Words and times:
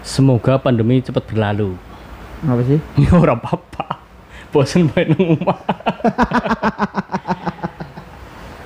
Semoga 0.00 0.56
pandemi 0.56 0.98
cepat 0.98 1.24
berlalu. 1.24 1.76
Apa 2.42 2.62
sih? 2.64 2.78
Ya 3.02 3.12
ora 3.12 3.34
apa-apa. 3.34 4.00
Bosen 4.50 4.90
main 4.90 5.14
omah. 5.14 5.58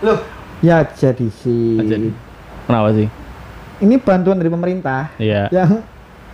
Loh, 0.00 0.18
ya 0.60 0.80
jadi 0.86 1.28
sih. 1.30 1.76
Jadi, 1.76 2.08
Kenapa 2.64 2.88
sih? 2.92 3.08
Ini 3.80 3.98
bantuan 3.98 4.38
dari 4.38 4.48
pemerintah 4.48 5.12
Iya. 5.18 5.50
yang 5.50 5.82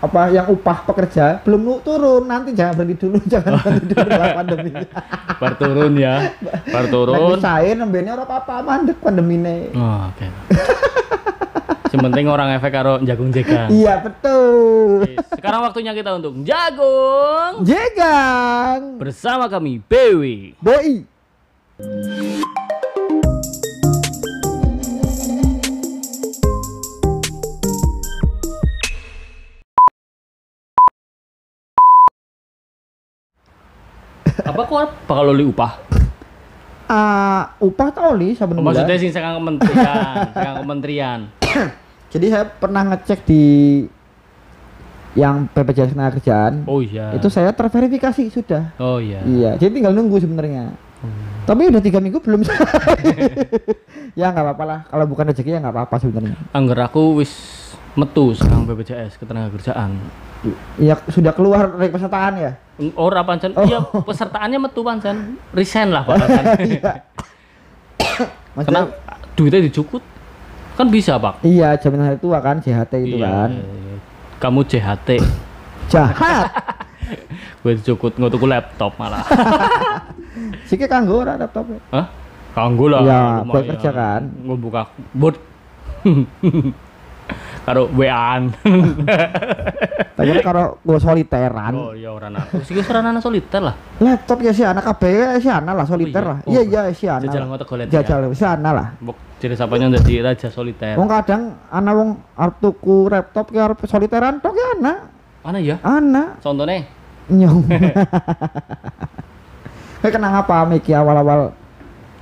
apa 0.01 0.33
yang 0.33 0.49
upah 0.49 0.81
pekerja 0.83 1.45
belum 1.45 1.85
turun 1.85 2.25
nanti 2.25 2.57
jangan 2.57 2.73
berhenti 2.73 2.97
dulu 2.97 3.21
jangan 3.33 3.61
berhenti 3.61 3.93
dulu 3.93 4.09
setelah 4.09 4.33
pandemi 4.33 4.71
Bar 5.41 5.53
turun 5.57 5.93
ya. 5.95 6.15
Bar 6.41 6.85
lagi 6.85 6.93
turun. 6.95 7.37
cair 7.37 7.75
nembene 7.77 8.09
ora 8.09 8.25
apa-apa 8.25 8.55
mandek 8.63 8.97
pandemi 8.97 9.37
ini 9.37 9.69
Oh, 9.77 10.09
oke. 10.09 10.25
Yang 10.25 10.33
penting 11.93 12.27
orang 12.27 12.55
efek 12.55 12.71
karo 12.71 13.03
jagung 13.03 13.35
jegang. 13.35 13.67
iya 13.73 13.99
betul 13.99 15.03
Oke, 15.03 15.17
Sekarang 15.33 15.61
waktunya 15.65 15.91
kita 15.91 16.15
untuk 16.15 16.39
jagung 16.43 17.65
jegang 17.65 18.95
bersama 18.95 19.51
kami 19.51 19.83
BW. 19.83 20.55
boi 20.57 21.03
Apa 34.41 34.63
kok 34.65 34.91
bakal 35.07 35.25
loli 35.31 35.45
upah? 35.47 35.73
Ah, 36.91 37.55
upah 37.63 37.89
tau 37.95 38.19
li 38.19 38.35
saben 38.35 38.59
bulan. 38.59 38.75
Maksudnya 38.75 38.97
sih 38.99 39.11
sekarang 39.15 39.39
kementerian, 39.39 40.27
sekarang 40.35 40.57
kementerian. 40.67 41.21
Jadi 42.13 42.27
saya 42.27 42.45
pernah 42.47 42.83
ngecek 42.87 43.23
di 43.23 43.43
yang 45.15 45.51
BPJS 45.51 45.91
Ketenagakerjaan. 45.95 46.71
Oh 46.71 46.79
iya. 46.79 47.11
Itu 47.15 47.27
saya 47.27 47.51
terverifikasi 47.51 48.31
sudah. 48.31 48.75
Oh 48.79 49.03
iya. 49.03 49.23
Iya, 49.27 49.51
jadi 49.59 49.83
tinggal 49.83 49.91
nunggu 49.91 50.23
sebenarnya. 50.23 50.71
Tapi 51.47 51.67
udah 51.67 51.83
tiga 51.83 51.99
minggu 51.99 52.23
belum. 52.23 52.47
ya 54.21 54.31
nggak 54.31 54.45
apa-apa 54.47 54.65
lah. 54.67 54.81
Kalau 54.87 55.05
bukan 55.11 55.35
rezeki 55.35 55.51
ya 55.51 55.59
nggak 55.59 55.75
apa-apa 55.75 55.97
sebenarnya. 55.99 56.39
Angger 56.55 56.79
aku 56.79 57.19
wis 57.19 57.33
metu 57.99 58.39
sekarang 58.39 58.71
BPJS 58.71 59.19
ketenagakerjaan. 59.19 59.99
Ya 60.79 60.95
sudah 61.11 61.35
keluar 61.35 61.75
dari 61.75 61.91
pesertaan 61.91 62.35
ya. 62.39 62.53
Ora 62.95 63.27
pancen, 63.27 63.51
Oh. 63.59 63.67
iya 63.67 63.83
pesertaannya 63.83 64.59
metu 64.63 64.87
pancen. 64.87 65.43
Resign 65.51 65.91
lah 65.91 66.07
Pak. 66.07 66.15
pancen. 66.17 66.45
Iya. 66.71 68.67
Karena 68.67 68.83
duitnya 69.35 69.63
dicukut. 69.63 70.03
Kan 70.81 70.89
bisa, 70.89 71.21
Pak. 71.21 71.45
iya 71.45 71.77
jaminan 71.77 72.09
hari 72.09 72.17
tua 72.17 72.41
kan 72.41 72.57
JHT 72.57 73.05
itu 73.05 73.21
Iya, 73.21 73.29
kan. 73.29 73.51
iya, 73.53 73.65
iya. 73.69 73.97
Kamu 74.41 74.65
JHT. 74.65 75.09
Jahat. 75.93 76.49
Gue 77.61 77.77
dicukut 77.77 78.17
nggak 78.17 78.33
tuku 78.33 78.47
laptop 78.49 78.97
malah. 78.97 79.21
Siki 80.73 80.89
kanggo 80.89 81.21
ora 81.21 81.37
laptopnya. 81.37 81.85
Hah? 81.93 82.07
Kanggo 82.57 82.89
lah. 82.89 83.05
Iya, 83.05 83.21
lumayan. 83.45 83.53
buat 83.53 83.65
kerja 83.77 83.91
kan. 83.93 84.23
Gue 84.41 84.57
buka 84.57 84.89
bot. 85.13 85.37
Karo 87.69 87.93
WA-an. 87.93 88.57
Tapi 90.17 90.41
kalau 90.41 90.81
gue 90.81 90.97
soliteran, 90.97 91.73
oh 91.77 91.93
iya 91.93 92.09
ora 92.09 92.33
ana. 92.33 92.41
Sing 92.65 92.81
wis 92.81 92.89
ora 92.89 93.05
ana 93.05 93.21
soliter 93.21 93.61
lah. 93.61 93.77
laptop 94.01 94.41
ya 94.41 94.57
si 94.57 94.65
anak 94.65 94.89
KB 94.97 95.03
si 95.45 95.53
ana 95.53 95.77
lah 95.77 95.85
soliter 95.85 96.25
iya? 96.25 96.31
lah. 96.33 96.39
Oh, 96.41 96.51
Iya 96.57 96.61
iya 96.65 96.81
si 96.97 97.05
ana. 97.05 97.29
Jajal 97.29 97.45
ngotek 97.53 97.67
golek 97.69 97.85
ya. 97.93 98.01
Jajal 98.01 98.33
si 98.33 98.45
ana 98.49 98.71
lah. 98.73 98.89
Jadi 99.41 99.57
sapanya 99.57 99.97
jadi 99.97 100.21
raja 100.21 100.53
soliter. 100.53 101.01
Wong 101.01 101.09
kadang 101.09 101.57
ana 101.73 101.97
wong 101.97 102.21
arep 102.37 102.61
tuku 102.61 103.09
laptop 103.09 103.49
ki 103.49 103.57
arep 103.57 103.81
soliteran 103.89 104.37
tok 104.45 104.53
ya 104.53 104.77
ana. 104.77 104.95
Mana 105.41 105.57
ya? 105.57 105.81
Ana 105.81 106.37
Contohnya 106.45 106.85
nyong. 107.33 107.65
Kayak 110.05 110.13
kenang 110.17 110.45
apa 110.45 110.65
Miki 110.69 110.93
awal-awal 110.93 111.57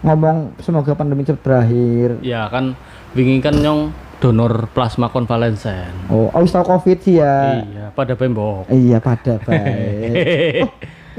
ngomong 0.06 0.55
semoga 0.62 0.95
pandemi 0.95 1.27
cepat 1.27 1.43
berakhir. 1.43 2.23
ya 2.23 2.47
kan 2.47 2.79
wingi 3.19 3.43
kan 3.43 3.59
nyong 3.59 3.91
donor 4.23 4.71
plasma 4.71 5.11
konvalesen. 5.11 5.91
Oh, 6.11 6.31
wis 6.39 6.55
tau 6.55 6.62
Covid 6.62 7.03
sih 7.03 7.19
ya. 7.19 7.67
Iya, 7.67 7.91
pada 7.95 8.15
pembok. 8.15 8.71
Iya 8.71 9.03
pada 9.03 9.43
baik. 9.43 10.62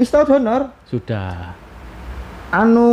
wis 0.00 0.08
donor 0.08 0.72
Sudah. 0.88 1.59
Anu 2.50 2.90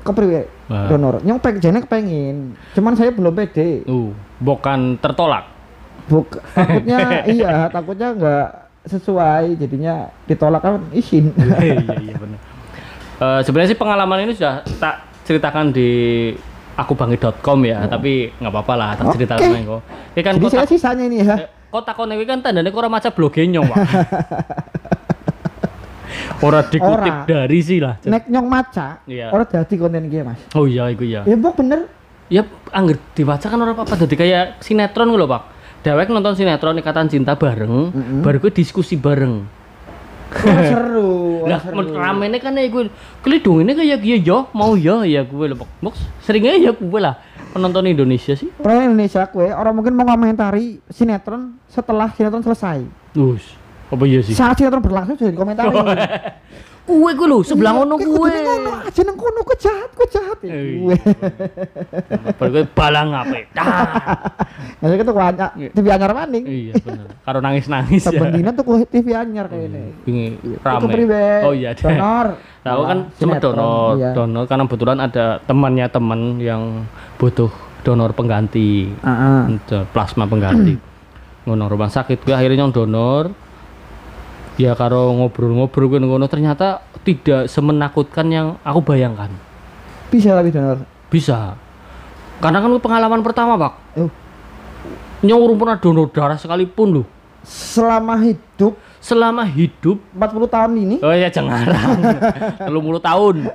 kepriwe 0.00 0.42
Wah. 0.70 0.88
donor. 0.88 1.20
Nyong 1.20 1.38
pek 1.42 1.58
jane 1.60 1.82
kepengin. 1.82 2.54
Cuman 2.72 2.94
saya 2.94 3.10
belum 3.10 3.34
pede. 3.34 3.84
Uh, 3.84 4.14
bukan 4.40 4.96
tertolak. 5.02 5.50
Buk, 6.04 6.36
takutnya 6.52 6.98
iya, 7.34 7.66
takutnya 7.72 8.12
nggak 8.12 8.46
sesuai 8.84 9.56
jadinya 9.56 10.12
ditolak 10.28 10.60
kan 10.60 10.84
izin. 10.92 11.32
iya 11.64 11.80
iya 11.80 12.14
benar. 12.20 12.40
Eh, 13.14 13.40
sebenarnya 13.40 13.72
sih 13.72 13.78
pengalaman 13.80 14.28
ini 14.28 14.36
sudah 14.36 14.60
tak 14.76 15.00
ceritakan 15.24 15.72
di 15.72 15.88
akubangit.com 16.76 17.58
ya, 17.64 17.88
tapi 17.88 18.28
nggak 18.36 18.52
apa-apa 18.52 18.74
lah 18.76 18.90
tak 18.98 19.04
Oke. 19.08 19.14
ceritakan 19.16 19.60
kok. 19.64 19.80
Kan 20.20 20.34
Jadi 20.36 20.46
saya 20.52 20.60
kotak 20.66 20.72
sisanya 20.76 21.04
ini 21.08 21.16
ya. 21.24 21.36
eh, 21.40 21.48
kotak 21.72 21.94
kono 21.96 22.12
iki 22.12 22.26
kan 22.28 22.44
tandanya 22.44 22.68
kok 22.68 22.80
ora 22.84 22.90
maca 22.92 23.08
bloge 23.08 23.40
nyong, 23.48 23.64
Pak. 23.64 23.78
ora 26.44 26.60
dikutip 26.60 27.14
Ora. 27.14 27.24
dari 27.24 27.58
sih 27.64 27.80
lah. 27.80 27.96
Nek 28.04 28.28
nyong 28.28 28.44
maca, 28.44 29.00
Iya. 29.08 29.32
orang 29.32 29.48
dadi 29.48 29.74
konten 29.74 30.04
iki 30.04 30.20
Mas. 30.20 30.40
Oh 30.52 30.68
iya 30.68 30.92
iku 30.92 31.08
ya. 31.08 31.24
Ya 31.24 31.34
mbok 31.34 31.56
bener. 31.56 31.88
Ya 32.28 32.44
angger 32.70 33.00
dibaca 33.16 33.46
kan 33.48 33.56
ora 33.56 33.72
apa-apa 33.72 33.96
dadi 33.96 34.12
kayak 34.14 34.60
sinetron 34.60 35.08
lho, 35.08 35.24
Pak. 35.24 35.42
Dewek 35.80 36.08
nonton 36.08 36.32
sinetron 36.32 36.76
Ikatan 36.76 37.08
Cinta 37.08 37.36
bareng, 37.36 37.92
Mm-mm. 37.92 38.20
baru 38.20 38.40
gue 38.40 38.52
diskusi 38.52 38.96
bareng. 38.96 39.44
Wah, 40.34 40.60
seru. 40.66 41.44
Lah 41.46 41.60
ramene 41.94 42.40
kan 42.40 42.56
ya 42.56 42.66
gue 42.66 42.90
kelidung 43.20 43.62
ini 43.62 43.70
kayak 43.72 44.02
ya 44.02 44.16
yo 44.18 44.48
mau 44.50 44.74
ya 44.74 45.04
ya 45.04 45.22
gue 45.22 45.44
lho 45.46 45.54
Pak. 45.54 45.68
Box 45.78 45.94
seringnya 46.24 46.56
ya 46.58 46.72
gue 46.72 47.00
lah 47.00 47.20
penonton 47.52 47.86
Indonesia 47.86 48.34
sih. 48.34 48.50
Orang 48.58 48.90
Indonesia 48.90 49.22
kue, 49.30 49.46
orang 49.46 49.78
mungkin 49.78 49.94
mau 49.94 50.02
komentari 50.02 50.82
sinetron 50.90 51.54
setelah 51.70 52.10
sinetron 52.10 52.42
selesai. 52.42 52.82
Us. 53.14 53.44
Apa 53.88 54.04
iya 54.04 54.20
sih? 54.20 54.32
Saat 54.32 54.56
sinetron 54.56 54.80
berlangsung 54.80 55.16
sudah 55.16 55.32
dikomentari. 55.32 55.68
Kue 56.84 57.16
gue 57.16 57.24
lho 57.24 57.40
sebelah 57.40 57.72
Iya, 57.72 57.80
ngono 57.80 57.94
kudune 57.96 58.38
ngono 58.44 58.70
aja 58.84 59.00
nang 59.08 59.16
kono 59.16 59.40
kok 59.40 59.56
jahat, 59.56 59.88
kok 59.96 60.04
jahat. 60.12 60.36
ya. 60.44 60.52
Eh, 60.52 60.76
Gue. 60.76 60.96
Baru 62.36 62.50
gue 62.52 62.64
balang 62.76 63.08
apa? 63.16 63.40
Dah. 63.56 63.68
Ngasih 64.84 65.00
itu 65.00 65.12
banyak 65.16 65.50
Iya. 65.56 65.68
TV 65.72 65.86
anyar 65.88 66.12
maning. 66.12 66.44
Iya 66.44 66.72
bener. 66.76 67.06
Karo 67.24 67.38
nangis-nangis 67.40 68.04
ya. 68.04 68.12
Saben 68.12 68.36
dina 68.36 68.52
tuh 68.52 68.84
TV 68.84 69.16
anyar 69.16 69.48
kayak 69.48 69.64
ini. 69.64 69.82
Bingi 70.04 70.26
Itu 70.36 70.60
rame. 70.60 70.92
Oh 71.40 71.56
iya. 71.56 71.72
deh. 71.72 71.88
Donor. 71.88 72.26
Nah, 72.36 72.70
aku 72.70 72.82
kan 72.84 72.98
Nah, 73.00 73.16
cuma 73.16 73.34
donor, 73.40 73.88
iya. 73.96 74.10
donor 74.12 74.44
karena 74.44 74.62
kebetulan 74.64 74.98
ada 75.00 75.24
temannya 75.40 75.86
teman 75.88 76.20
yang 76.36 76.62
butuh 77.16 77.48
donor 77.80 78.12
pengganti. 78.12 78.92
Plasma 79.88 80.28
pengganti 80.28 80.76
ngono 81.48 81.64
rumah 81.64 81.88
sakit 81.88 82.24
gue 82.24 82.32
akhirnya 82.32 82.60
yang 82.60 82.72
donor 82.72 83.32
ya 84.54 84.72
karo 84.78 85.10
ngobrol-ngobrol 85.18 85.90
gue 85.90 85.98
ngono 85.98 86.26
ternyata 86.30 86.82
tidak 87.02 87.50
semenakutkan 87.50 88.26
yang 88.30 88.46
aku 88.62 88.80
bayangkan. 88.80 89.30
Bisa 90.08 90.34
tapi 90.34 90.54
donor. 90.54 90.86
bisa. 91.10 91.58
Karena 92.38 92.58
kan 92.62 92.70
pengalaman 92.78 93.20
pertama 93.22 93.54
pak. 93.58 93.72
Oh, 93.98 94.10
nyong 95.22 95.40
urung 95.42 95.58
pernah 95.58 95.78
donor 95.78 96.10
darah 96.10 96.38
sekalipun 96.38 97.00
loh. 97.00 97.06
Selama 97.44 98.18
hidup? 98.24 98.74
Selama 99.04 99.44
hidup. 99.44 100.00
40 100.16 100.48
tahun 100.48 100.72
ini? 100.80 100.96
Oh 101.04 101.12
ya 101.12 101.28
jangan 101.28 101.68
telung 102.66 102.88
puluh 102.88 103.02
tahun. 103.02 103.52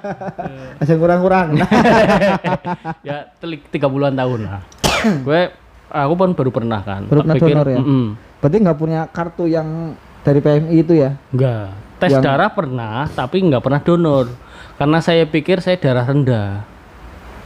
Aja 0.82 0.94
kurang-kurang. 0.94 1.58
Ya 3.06 3.30
telik 3.42 3.66
tiga 3.70 3.90
puluhan 3.90 4.14
tahun 4.14 4.46
lah. 4.46 4.62
Gue 5.26 5.50
aku 5.90 6.12
pun 6.14 6.30
baru 6.38 6.50
pernah 6.54 6.80
kan. 6.82 7.06
Baru 7.06 7.22
pernah 7.26 7.34
donor 7.38 7.66
ya? 7.66 7.78
"Mm-mm." 7.82 8.06
berarti 8.36 8.56
nggak 8.62 8.78
punya 8.78 9.00
kartu 9.10 9.48
yang 9.48 9.96
dari 10.26 10.42
PMI 10.42 10.76
itu 10.82 10.92
ya? 10.98 11.14
Enggak. 11.30 11.70
Tes 12.02 12.10
Yang- 12.10 12.24
darah 12.26 12.50
pernah, 12.50 13.06
tapi 13.14 13.46
nggak 13.46 13.62
pernah 13.62 13.80
donor. 13.80 14.26
Karena 14.74 14.98
saya 14.98 15.22
pikir 15.24 15.62
saya 15.62 15.78
darah 15.78 16.02
rendah. 16.02 16.66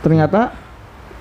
Ternyata 0.00 0.56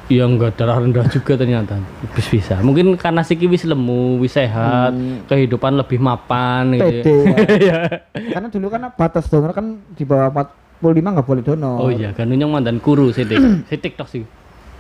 Ya 0.10 0.26
enggak 0.26 0.58
darah 0.58 0.82
rendah 0.82 1.06
juga 1.06 1.38
ternyata. 1.38 1.78
Bis 2.18 2.26
bisa. 2.26 2.58
Mungkin 2.66 2.98
karena 2.98 3.22
siki 3.22 3.46
wis 3.46 3.62
lemu, 3.62 4.18
wis 4.18 4.34
sehat, 4.34 4.90
kehidupan 5.30 5.78
lebih 5.78 6.02
mapan 6.02 6.74
gitu. 6.74 7.06
PD 7.06 7.08
ya. 7.30 7.38
ya. 7.62 7.80
Karena 8.34 8.50
dulu 8.50 8.74
kan 8.74 8.90
batas 8.98 9.30
donor 9.30 9.54
kan 9.54 9.78
di 9.94 10.10
bawah 10.10 10.34
45 10.82 11.14
nggak 11.14 11.28
boleh 11.30 11.44
donor. 11.46 11.78
Oh 11.78 11.94
iya, 11.94 12.10
kan 12.18 12.26
nyong 12.26 12.50
mandan 12.50 12.82
kuru 12.82 13.14
sitik. 13.14 13.38
sitik 13.70 14.02
tok 14.02 14.10
sih. 14.10 14.26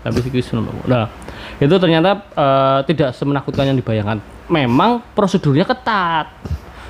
Tapi 0.01 0.17
sih 0.17 0.33
wis 0.33 0.49
lemu. 0.49 0.73
Nah, 0.89 1.05
itu 1.61 1.75
ternyata 1.77 2.25
eh, 2.33 2.79
tidak 2.89 3.13
semenakutkan 3.13 3.69
yang 3.69 3.77
dibayangkan. 3.77 4.17
Memang 4.49 5.05
prosedurnya 5.13 5.61
ketat. 5.61 6.25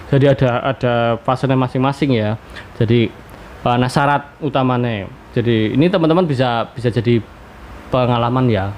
Jadi 0.09 0.25
ada 0.25 0.49
ada 0.73 0.93
fasenya 1.21 1.57
masing-masing 1.57 2.17
ya. 2.17 2.35
Jadi 2.81 3.09
eh, 3.65 3.77
nah 3.77 3.89
syarat 3.89 4.33
utamanya. 4.41 5.05
Jadi 5.37 5.77
ini 5.77 5.85
teman-teman 5.85 6.25
bisa 6.25 6.65
bisa 6.73 6.89
jadi 6.89 7.21
pengalaman 7.93 8.49
ya. 8.49 8.73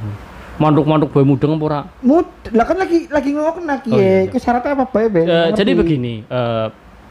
Manduk-manduk 0.59 1.09
bayi 1.15 1.25
mudeng 1.25 1.57
apa 1.57 1.63
ora? 1.65 1.81
Mud, 2.05 2.27
lah 2.53 2.65
kan 2.67 2.77
lagi 2.77 3.09
lagi 3.09 3.33
ngomong 3.33 3.65
lagi 3.65 3.89
Oh, 3.89 3.97
iya, 3.97 4.27
iya. 4.27 4.29
Iku 4.29 4.37
syaratnya 4.37 4.77
apa 4.77 4.85
bae, 4.93 5.09
Ben? 5.09 5.25
Ngerti. 5.25 5.57
jadi 5.57 5.71
begini, 5.73 6.13
eh, 6.21 6.67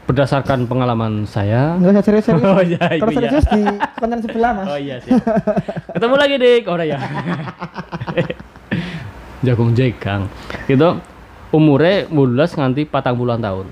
berdasarkan 0.07 0.71
pengalaman 0.71 1.27
saya. 1.27 1.75
Enggak 1.75 1.99
usah 1.99 2.03
serius-serius. 2.05 2.47
Oh, 2.55 2.63
iya, 2.63 2.79
itu 2.95 3.03
Kalau 3.03 3.11
iya. 3.11 3.19
serius 3.27 3.45
di 3.51 3.61
konten 3.99 4.19
sebelah, 4.23 4.51
Mas. 4.55 4.67
Oh 4.71 4.79
iya 4.79 4.95
sih. 5.03 5.11
Ketemu 5.91 6.15
lagi 6.15 6.35
dik, 6.39 6.63
ora 6.71 6.83
ya. 6.87 6.99
Jagung 9.45 9.75
jegang. 9.75 10.31
Gitu 10.69 11.01
umure 11.51 12.07
mulus 12.07 12.55
nganti 12.55 12.87
patang 12.87 13.19
puluhan 13.19 13.43
tahun. 13.43 13.67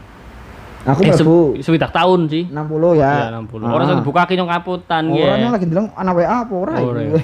Aku 0.82 1.04
Eh, 1.04 1.12
se- 1.12 1.20
mlebu 1.20 1.60
sewidak 1.60 1.92
tahun 1.92 2.28
sih. 2.28 2.44
60 2.48 2.96
ya. 2.96 3.28
Iya, 3.28 3.36
60. 3.36 3.68
Orang 3.68 3.86
sing 3.86 3.98
dibuka 4.00 4.24
ki 4.24 4.36
nyong 4.36 4.48
kaputan 4.50 5.04
ya. 5.12 5.26
Orangnya 5.28 5.50
lagi 5.52 5.66
bilang 5.66 5.92
anak 5.92 6.14
WA 6.16 6.36
apa 6.40 6.54
ora 6.54 6.74
Ora, 6.80 7.00
iki? 7.04 7.20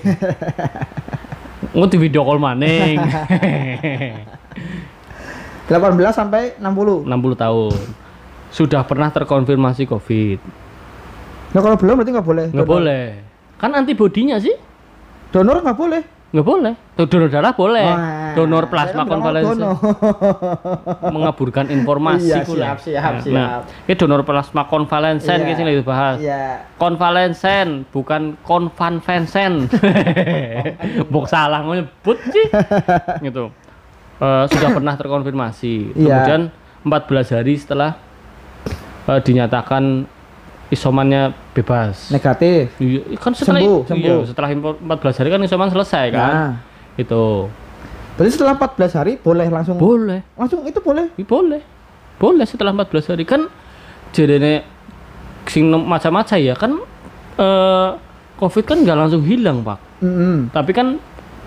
Ngut 1.72 1.90
di 1.90 1.98
video 1.98 2.22
call 2.22 2.38
maning. 2.38 3.00
18 5.66 5.72
sampai 6.12 6.54
60. 6.58 7.06
60 7.06 7.10
tahun. 7.36 7.74
Sudah 8.50 8.84
pernah 8.84 9.10
terkonfirmasi 9.10 9.84
Covid. 9.86 10.40
Nah, 11.52 11.62
kalau 11.62 11.76
belum 11.76 11.96
berarti 11.96 12.12
nggak 12.12 12.28
boleh. 12.28 12.46
Nggak 12.52 12.68
boleh. 12.70 13.06
Kan 13.56 13.72
antibodinya 13.74 14.36
sih 14.36 14.52
Donor 15.32 15.60
nggak 15.60 15.76
boleh. 15.76 16.02
Nggak 16.36 16.44
boleh. 16.44 16.74
Donor 17.00 17.32
darah 17.32 17.54
boleh. 17.56 17.88
Wah, 17.88 18.36
Donor 18.36 18.68
plasma 18.68 19.08
konvalesen. 19.08 19.60
mengaburkan 21.16 21.72
informasi 21.72 22.28
Iya, 22.28 22.44
siap, 22.44 22.78
siap, 22.84 23.14
Nah, 23.16 23.22
siap. 23.24 23.32
Nah, 23.32 23.48
ini 23.88 23.94
donor 23.96 24.22
plasma 24.28 24.68
konvalensen 24.68 25.40
Iya. 25.40 25.48
yeah. 25.48 25.56
sing 25.56 25.64
lagi 25.64 25.80
dibahas. 25.80 26.18
Iya. 26.20 26.44
Konvalensen 26.76 27.88
bukan 27.88 28.36
konvanvensen. 28.44 29.72
Bok 31.14 31.32
salah 31.32 31.64
nyebut 31.64 32.20
sih. 32.28 32.48
gitu. 33.24 33.56
Eh, 34.20 34.44
sudah 34.52 34.70
pernah 34.76 34.94
terkonfirmasi. 35.00 35.96
Iya. 35.96 36.28
Kemudian 36.28 36.42
14 36.84 37.36
hari 37.40 37.54
setelah 37.56 37.96
eh, 39.08 39.20
dinyatakan 39.24 40.15
isomannya 40.68 41.34
bebas. 41.54 42.10
Negatif. 42.10 42.74
Iya, 42.78 43.18
kan 43.18 43.32
setelah 43.32 43.62
Sembuh, 43.62 43.80
iya, 43.82 43.90
sembuh. 43.92 44.20
setelah 44.26 44.50
impor- 44.50 44.80
14 44.80 45.20
hari 45.20 45.30
kan 45.30 45.42
isoman 45.42 45.70
selesai 45.70 46.06
kan. 46.10 46.32
Nah, 46.34 46.52
Itu. 46.96 47.50
berarti 48.16 48.32
setelah 48.32 48.56
14 48.56 48.92
hari 48.96 49.12
boleh 49.16 49.48
langsung 49.48 49.76
Boleh. 49.76 50.24
langsung 50.34 50.64
itu 50.64 50.80
boleh. 50.80 51.12
Iya, 51.14 51.26
boleh. 51.26 51.62
Boleh 52.16 52.46
setelah 52.48 52.72
14 52.72 53.12
hari 53.12 53.24
kan 53.24 53.46
jadinya 54.10 54.64
sing 55.46 55.68
macam-macam 55.68 56.38
ya 56.40 56.56
kan 56.56 56.72
eh 57.36 57.90
Covid 58.36 58.64
kan 58.64 58.78
nggak 58.84 58.98
langsung 58.98 59.24
hilang, 59.24 59.64
Pak. 59.64 59.80
Mm 60.04 60.52
Tapi 60.52 60.72
kan 60.72 61.00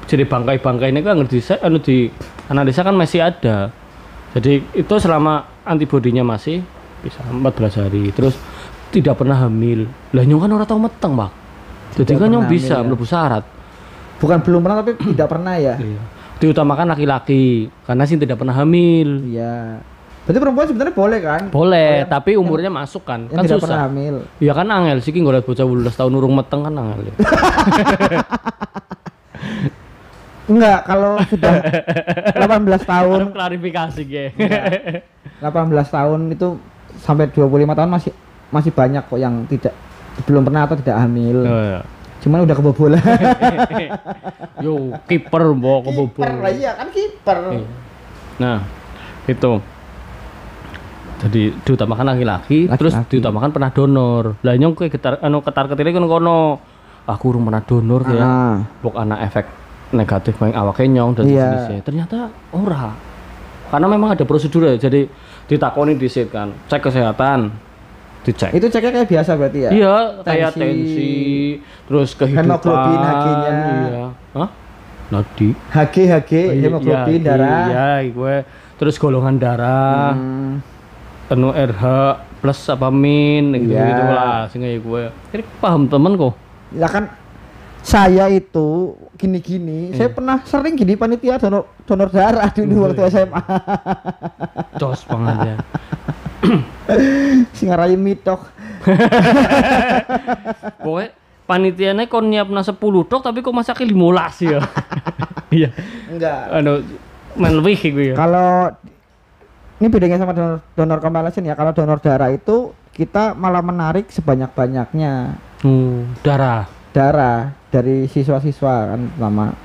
jadi 0.08 0.24
bangkai-bangkai 0.24 0.88
ini 0.88 1.00
kan 1.00 1.20
ngerti 1.20 1.40
saya 1.40 1.60
anu 1.62 1.80
di 1.80 2.08
analisa 2.48 2.80
kan 2.80 2.96
masih 2.96 3.20
ada. 3.20 3.68
Jadi 4.32 4.64
itu 4.72 4.94
selama 4.96 5.44
antibodinya 5.64 6.24
masih 6.24 6.64
bisa 7.00 7.20
14 7.24 7.76
hari. 7.76 8.08
Terus 8.12 8.36
tidak 8.88 9.14
pernah 9.20 9.36
hamil. 9.36 9.88
Lah 10.16 10.24
nyong 10.24 10.40
kan 10.44 10.50
orang 10.52 10.68
tahu 10.68 10.80
meteng, 10.80 11.12
Pak. 11.16 11.30
Jadi 11.98 12.12
kan 12.16 12.28
nyong 12.30 12.46
bisa 12.48 12.84
ya. 12.84 12.94
syarat. 13.04 13.44
Bukan 14.18 14.38
belum 14.42 14.60
pernah 14.62 14.82
tapi 14.82 14.98
tidak 15.14 15.28
pernah 15.30 15.54
ya. 15.56 15.74
Iya. 15.78 16.00
Diutamakan 16.38 16.86
laki-laki 16.94 17.66
karena 17.86 18.02
sih 18.06 18.18
tidak 18.18 18.38
pernah 18.38 18.54
hamil. 18.54 19.26
Iya. 19.26 19.82
Berarti 20.28 20.38
perempuan 20.44 20.66
sebenarnya 20.68 20.92
boleh 20.94 21.18
kan? 21.24 21.42
Boleh, 21.48 22.04
tapi 22.04 22.36
umurnya 22.36 22.68
masuk 22.68 23.00
kan. 23.08 23.32
Yang 23.32 23.32
Kan 23.32 23.44
tidak 23.48 23.56
susah. 23.56 23.64
pernah 23.64 23.80
hamil. 23.88 24.14
Iya 24.38 24.52
kan 24.52 24.66
angel 24.68 24.98
sih 25.00 25.12
golek 25.16 25.48
bocah 25.48 25.64
18 25.64 25.88
tahun 25.96 26.12
urung 26.20 26.34
meteng 26.36 26.60
kan 26.68 26.74
angel. 26.76 27.00
ya. 27.08 27.14
Enggak, 30.48 30.80
kalau 30.88 31.20
sudah 31.28 31.60
18 32.32 32.88
tahun, 32.88 33.20
Harus 33.28 33.36
klarifikasi 33.36 34.00
ge. 34.08 34.26
18 35.44 35.44
tahun 35.92 36.20
itu 36.32 36.56
sampai 37.04 37.28
25 37.28 37.68
tahun 37.76 37.90
masih 37.92 38.12
masih 38.48 38.72
banyak 38.72 39.04
kok 39.04 39.20
yang 39.20 39.44
tidak 39.46 39.74
belum 40.24 40.42
pernah 40.42 40.66
atau 40.66 40.76
tidak 40.78 40.96
hamil. 40.98 41.44
Oh, 41.44 41.62
iya. 41.62 41.80
Cuman 42.18 42.42
udah 42.42 42.56
kebobolan. 42.58 42.98
Yo 44.64 44.90
kiper 45.06 45.42
mbok 45.54 45.86
kebobol. 45.86 46.26
Kiper 46.26 46.50
iya 46.50 46.70
kan 46.74 46.88
kiper. 46.90 47.38
Iya. 47.54 47.66
Nah, 48.42 48.58
itu. 49.26 49.52
Jadi 51.18 51.50
diutamakan 51.66 52.14
laki-laki, 52.14 52.70
terus 52.78 52.94
diutamakan 53.10 53.50
pernah 53.50 53.70
donor. 53.74 54.38
Lah 54.46 54.54
nyong 54.54 54.78
kowe 54.78 54.86
ketar 54.86 55.18
anu 55.18 55.42
ketar 55.42 55.66
ketile 55.66 55.90
kono 55.90 56.06
kono. 56.06 56.38
Aku 57.08 57.34
urung 57.34 57.48
pernah 57.48 57.62
donor 57.64 58.02
ya. 58.06 58.22
Ah, 58.22 58.56
Bok 58.84 58.94
ana 58.94 59.18
efek 59.26 59.48
negatif 59.90 60.38
main 60.38 60.54
awake 60.54 60.86
nyong 60.86 61.18
dan 61.18 61.24
Iya. 61.26 61.46
jenisnya. 61.66 61.80
Ternyata 61.82 62.18
ora. 62.54 62.94
Karena 63.68 63.86
memang 63.90 64.14
ada 64.14 64.22
prosedur 64.22 64.68
ya. 64.68 64.78
Jadi 64.78 65.10
ditakoni 65.48 65.96
disit 65.96 66.28
kan, 66.30 66.52
cek 66.68 66.86
kesehatan, 66.86 67.50
dicek. 68.28 68.50
itu 68.52 68.66
ceknya 68.68 68.90
kayak 68.94 69.08
biasa 69.08 69.30
berarti 69.34 69.58
ya? 69.58 69.70
Iya, 69.70 69.94
kayak 70.22 70.50
Tensi. 70.52 71.14
terus 71.84 72.10
kehidupan. 72.12 72.44
Hemoglobin, 72.44 72.98
HG-nya. 73.00 73.50
Iya. 73.50 74.04
Hah? 74.34 74.48
Nadi. 75.08 75.48
HG 75.72 75.94
HG 76.06 76.32
hemoglobin 76.60 77.20
darah. 77.20 77.64
Iya, 77.66 77.88
gue 78.08 78.34
terus 78.76 78.94
golongan 78.94 79.36
darah, 79.36 80.12
Hmm, 80.12 80.60
penuh 81.26 81.50
RH 81.50 81.84
plus 82.38 82.60
apa 82.68 82.88
min 82.88 83.50
gitu 83.58 83.72
Iya. 83.72 83.84
gitu 83.84 84.02
lah 84.04 84.38
sehingga 84.46 84.68
gue. 84.70 85.02
Jadi 85.32 85.42
paham 85.58 85.84
temen 85.84 86.12
kok. 86.14 86.36
Ya 86.70 86.86
kan 86.86 87.08
saya 87.80 88.28
itu 88.28 88.92
gini-gini, 89.16 89.90
saya 89.92 90.06
pernah 90.08 90.44
sering 90.44 90.76
gini 90.76 90.92
panitia 90.92 91.40
donor 91.40 91.66
donor 91.82 92.06
darah 92.06 92.46
dulu 92.48 92.86
waktu 92.86 93.02
SMA. 93.08 93.42
Jos 94.76 95.02
banget 95.02 95.36
ya. 95.42 95.56
Singarai 97.56 97.94
mitok. 97.94 98.42
Pokoknya 100.82 101.10
panitianya 101.44 102.04
kon 102.06 102.28
nyiapna 102.28 102.60
10 102.60 102.76
tok 103.08 103.22
tapi 103.22 103.38
kok 103.40 103.54
masaknya 103.54 103.86
15 103.88 104.52
ya. 104.52 104.60
Iya. 105.48 105.72
Enggak. 106.12 106.40
Anu 106.52 106.84
main 107.40 107.54
lebih 107.56 107.80
gue 107.80 108.12
ya. 108.12 108.14
Kalau 108.14 108.68
ini 109.80 109.88
bedanya 109.88 110.20
sama 110.20 110.36
donor 110.36 110.60
donor 110.76 110.98
convalescent 111.00 111.48
ya. 111.48 111.56
Kalau 111.56 111.72
donor 111.72 111.96
darah 112.04 112.28
itu 112.28 112.76
kita 112.92 113.32
malah 113.32 113.64
menarik 113.64 114.12
sebanyak-banyaknya 114.12 115.40
Hmm, 115.64 116.12
darah. 116.20 116.68
darah 116.92 117.56
dari 117.72 118.04
siswa-siswa 118.06 118.92
kan 118.92 119.00
lama. 119.16 119.56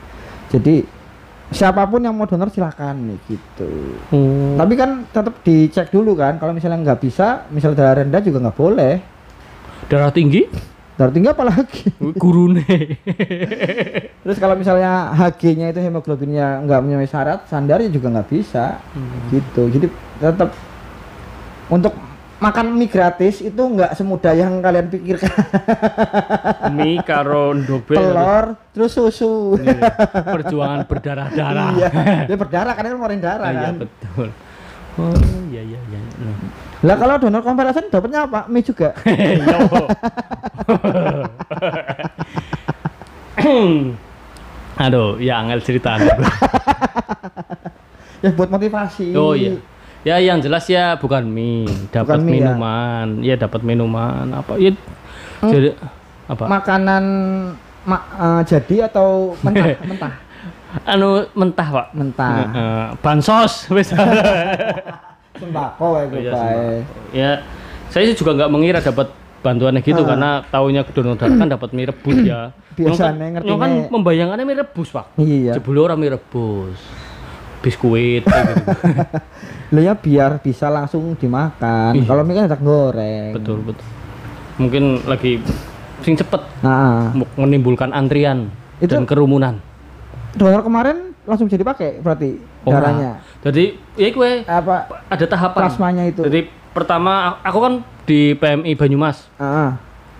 Jadi 0.48 0.88
siapa 1.53 1.85
pun 1.85 2.01
yang 2.01 2.17
mau 2.17 2.25
donor 2.27 2.50
silakan 2.50 3.13
nih 3.13 3.19
gitu. 3.38 3.69
Hmm. 4.10 4.57
Tapi 4.57 4.74
kan 4.75 5.05
tetap 5.07 5.39
dicek 5.45 5.88
dulu 5.93 6.17
kan. 6.17 6.41
Kalau 6.41 6.51
misalnya 6.51 6.81
nggak 6.81 7.00
bisa, 7.00 7.48
misalnya 7.53 7.86
darah 7.86 8.03
rendah 8.03 8.22
juga 8.25 8.38
nggak 8.43 8.57
boleh. 8.57 8.93
Darah 9.88 10.10
tinggi 10.10 10.74
Darah 10.93 11.10
tinggi 11.10 11.29
apalagi. 11.29 11.89
gurune. 12.22 12.65
Terus 14.22 14.38
kalau 14.38 14.53
misalnya 14.53 15.10
HG-nya 15.17 15.74
itu 15.74 15.81
hemoglobinnya 15.81 16.62
nggak 16.69 16.79
memenuhi 16.86 17.10
syarat, 17.10 17.50
sandarnya 17.50 17.89
juga 17.89 18.13
nggak 18.13 18.29
bisa. 18.29 18.77
Gitu. 19.33 19.74
Jadi 19.74 19.88
tetap 20.22 20.53
untuk 21.74 21.98
makan 22.43 22.75
mie 22.75 22.91
gratis 22.91 23.39
itu 23.39 23.55
nggak 23.55 23.95
semudah 23.95 24.35
yang 24.35 24.59
kalian 24.59 24.91
pikirkan. 24.91 25.31
Mie 26.75 27.00
karo 27.07 27.55
ndobel. 27.55 27.95
Telur, 27.95 28.45
terus 28.75 28.91
susu. 28.91 29.55
Iya. 29.63 29.88
Perjuangan 30.27 30.83
berdarah-darah. 30.83 31.71
iya. 31.79 31.89
Dia 32.27 32.35
berdarah 32.35 32.73
kan 32.75 32.83
ngeluarin 32.83 33.23
darah 33.23 33.47
Ah, 33.47 33.53
iya 33.55 33.63
kan. 33.71 33.73
betul. 33.79 34.27
Oh 35.00 35.15
iya 35.50 35.62
iya 35.63 35.79
iya. 35.79 36.00
Lah 36.83 36.95
kalau 37.00 37.15
donor 37.15 37.39
convalescent 37.39 37.88
dapatnya 37.88 38.27
apa? 38.27 38.43
Mie 38.51 38.63
juga. 38.67 38.91
Iya. 39.07 39.57
Aduh, 44.83 45.21
ya 45.21 45.38
angel 45.41 45.62
cerita 45.62 46.01
ya 48.23 48.29
buat 48.31 48.50
motivasi. 48.50 49.12
Oh 49.13 49.35
iya. 49.35 49.59
Ya 50.03 50.19
yang 50.19 50.38
jelas 50.38 50.67
ya 50.67 50.95
bukan 50.95 51.24
mie, 51.24 51.63
dapat 51.89 52.19
Bukan 52.19 52.27
mie, 52.27 52.31
ya? 52.33 52.51
minuman. 52.51 53.07
Ya, 53.22 53.36
dapat 53.36 53.62
minuman 53.62 54.25
apa? 54.29 54.55
Ya 54.55 54.75
jadi 55.41 55.79
apa? 56.25 56.43
Makanan 56.45 57.03
ma- 57.83 58.07
eh, 58.13 58.41
jadi 58.43 58.88
atau 58.88 59.36
mentah? 59.39 59.79
mentah. 59.89 60.13
anu 60.83 61.10
mentah, 61.31 61.67
Pak. 61.69 61.88
Mentah. 61.93 62.36
Eh, 62.36 62.88
bansos 63.00 63.53
wis. 63.75 63.95
Sembako 65.33 65.98
ya 65.98 66.05
Oh, 66.05 66.05
iya, 66.13 66.31
ya 67.12 67.31
saya 67.89 68.05
sih 68.05 68.13
juga 68.13 68.33
nggak 68.33 68.50
mengira 68.50 68.79
dapat 68.79 69.10
bantuannya 69.39 69.81
gitu 69.81 70.01
Ah. 70.01 70.07
karena 70.07 70.29
taunya 70.45 70.81
donor 70.86 71.15
darah 71.15 71.36
kan 71.36 71.50
dapat 71.50 71.69
mie 71.74 71.89
rebus 71.89 72.17
ya 72.22 72.53
Biasanya 72.77 73.41
Nyong 73.41 73.60
kan- 73.60 73.74
kan 73.81 73.91
membayangannya 73.91 74.45
mie 74.45 74.57
rebus 74.57 74.89
pak 74.89 75.10
Iya. 75.15 75.57
jebule 75.57 75.81
orang 75.81 75.98
mie 75.98 76.13
rebus 76.13 76.77
biskuit 77.63 78.22
gitu. 78.22 78.53
Lo 79.74 79.79
ya 79.79 79.96
biar 79.96 80.38
bisa 80.38 80.67
langsung 80.67 81.15
dimakan. 81.15 81.96
Iya. 81.96 82.05
Kalau 82.05 82.22
mie 82.22 82.36
kan 82.36 82.46
ada 82.46 82.58
goreng. 82.58 83.32
betul 83.34 83.63
betul 83.63 83.88
mungkin 84.53 85.01
lagi 85.03 85.41
sing 86.00 86.13
cepet 86.13 86.38
Nah, 86.62 87.10
menimbulkan 87.34 87.89
antrian 87.89 88.53
Itu- 88.77 88.93
dan 88.93 89.08
kerumunan 89.08 89.58
donor 90.34 90.62
kemarin 90.62 91.13
langsung 91.24 91.48
bisa 91.48 91.55
dipakai 91.55 91.98
berarti 91.98 92.36
Ora. 92.63 92.74
darahnya. 92.75 93.12
Jadi 93.39 93.63
ya 93.96 94.10
gue 94.10 94.32
Apa 94.43 94.75
ada 95.08 95.25
tahapan. 95.25 95.62
plasmanya 95.63 96.03
itu? 96.05 96.22
Jadi 96.22 96.46
pertama 96.70 97.39
aku 97.39 97.60
kan 97.60 97.74
di 98.03 98.34
PMI 98.34 98.74
Banyumas. 98.74 99.29
Ah. 99.38 99.77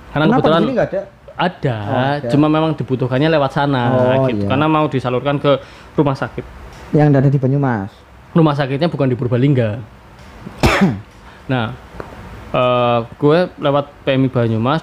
Karena 0.10 0.30
Kenapa 0.30 0.38
kebetulan 0.40 0.62
ada? 0.80 1.02
ada, 1.34 1.76
Oh, 1.84 1.98
ada. 2.16 2.30
cuma 2.30 2.46
memang 2.46 2.72
dibutuhkannya 2.74 3.26
lewat 3.28 3.52
sana 3.52 3.82
Oh, 3.92 4.30
gitu. 4.30 4.46
iya. 4.46 4.48
Karena 4.48 4.66
mau 4.66 4.86
disalurkan 4.86 5.42
ke 5.42 5.58
rumah 5.94 6.14
sakit. 6.14 6.46
Yang 6.94 7.08
ada 7.12 7.28
di 7.28 7.40
Banyumas. 7.42 7.90
Rumah 8.34 8.54
sakitnya 8.54 8.88
bukan 8.88 9.10
di 9.10 9.18
Purbalingga. 9.18 9.82
nah, 11.52 11.74
eh 12.54 13.00
gue 13.18 13.40
lewat 13.58 13.86
PMI 14.06 14.30
Banyumas 14.30 14.82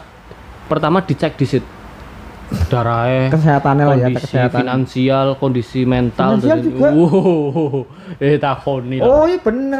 pertama 0.66 1.02
dicek 1.02 1.34
di 1.34 1.46
sit 1.46 1.64
darahnya 2.66 3.30
Kesehatannya 3.30 3.84
lah 3.86 3.96
ya, 3.96 4.08
kesehatan. 4.10 4.66
finansial, 4.66 5.38
kondisi 5.38 5.86
mental, 5.86 6.34
Finansial 6.34 6.58
dan- 6.58 6.66
juga? 6.66 6.88
Wow, 6.90 7.86
eh 8.26 8.38
takoni 8.42 8.98
lah. 8.98 9.06
Oh 9.06 9.24
iya 9.30 9.38
bener. 9.38 9.78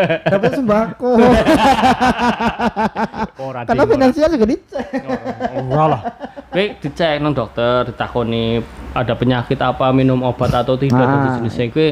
Dapat 0.32 0.50
sembako. 0.56 1.12
Ora 3.46 3.60
Karena 3.68 3.84
finansial 3.84 4.28
juga 4.32 4.46
dicek. 4.48 4.86
Ora 5.68 5.84
lah. 5.92 6.00
Kowe 6.56 6.72
dicek 6.80 7.20
nang 7.20 7.36
dokter, 7.36 7.84
ditakoni 7.84 8.64
ada 8.90 9.12
penyakit 9.12 9.60
apa, 9.60 9.92
minum 9.92 10.24
obat 10.24 10.48
atau 10.56 10.72
tidak 10.72 11.04
Ah. 11.04 11.12
dan 11.12 11.28
jenisnya 11.36 11.68
kowe 11.68 11.88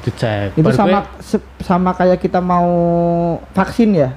dicek. 0.00 0.56
Itu 0.56 0.64
Baru 0.64 0.72
sama 0.72 0.98
se- 1.20 1.44
sama 1.60 1.92
kayak 1.92 2.16
kita 2.16 2.40
mau 2.40 2.64
vaksin 3.52 3.92
ya. 3.92 4.16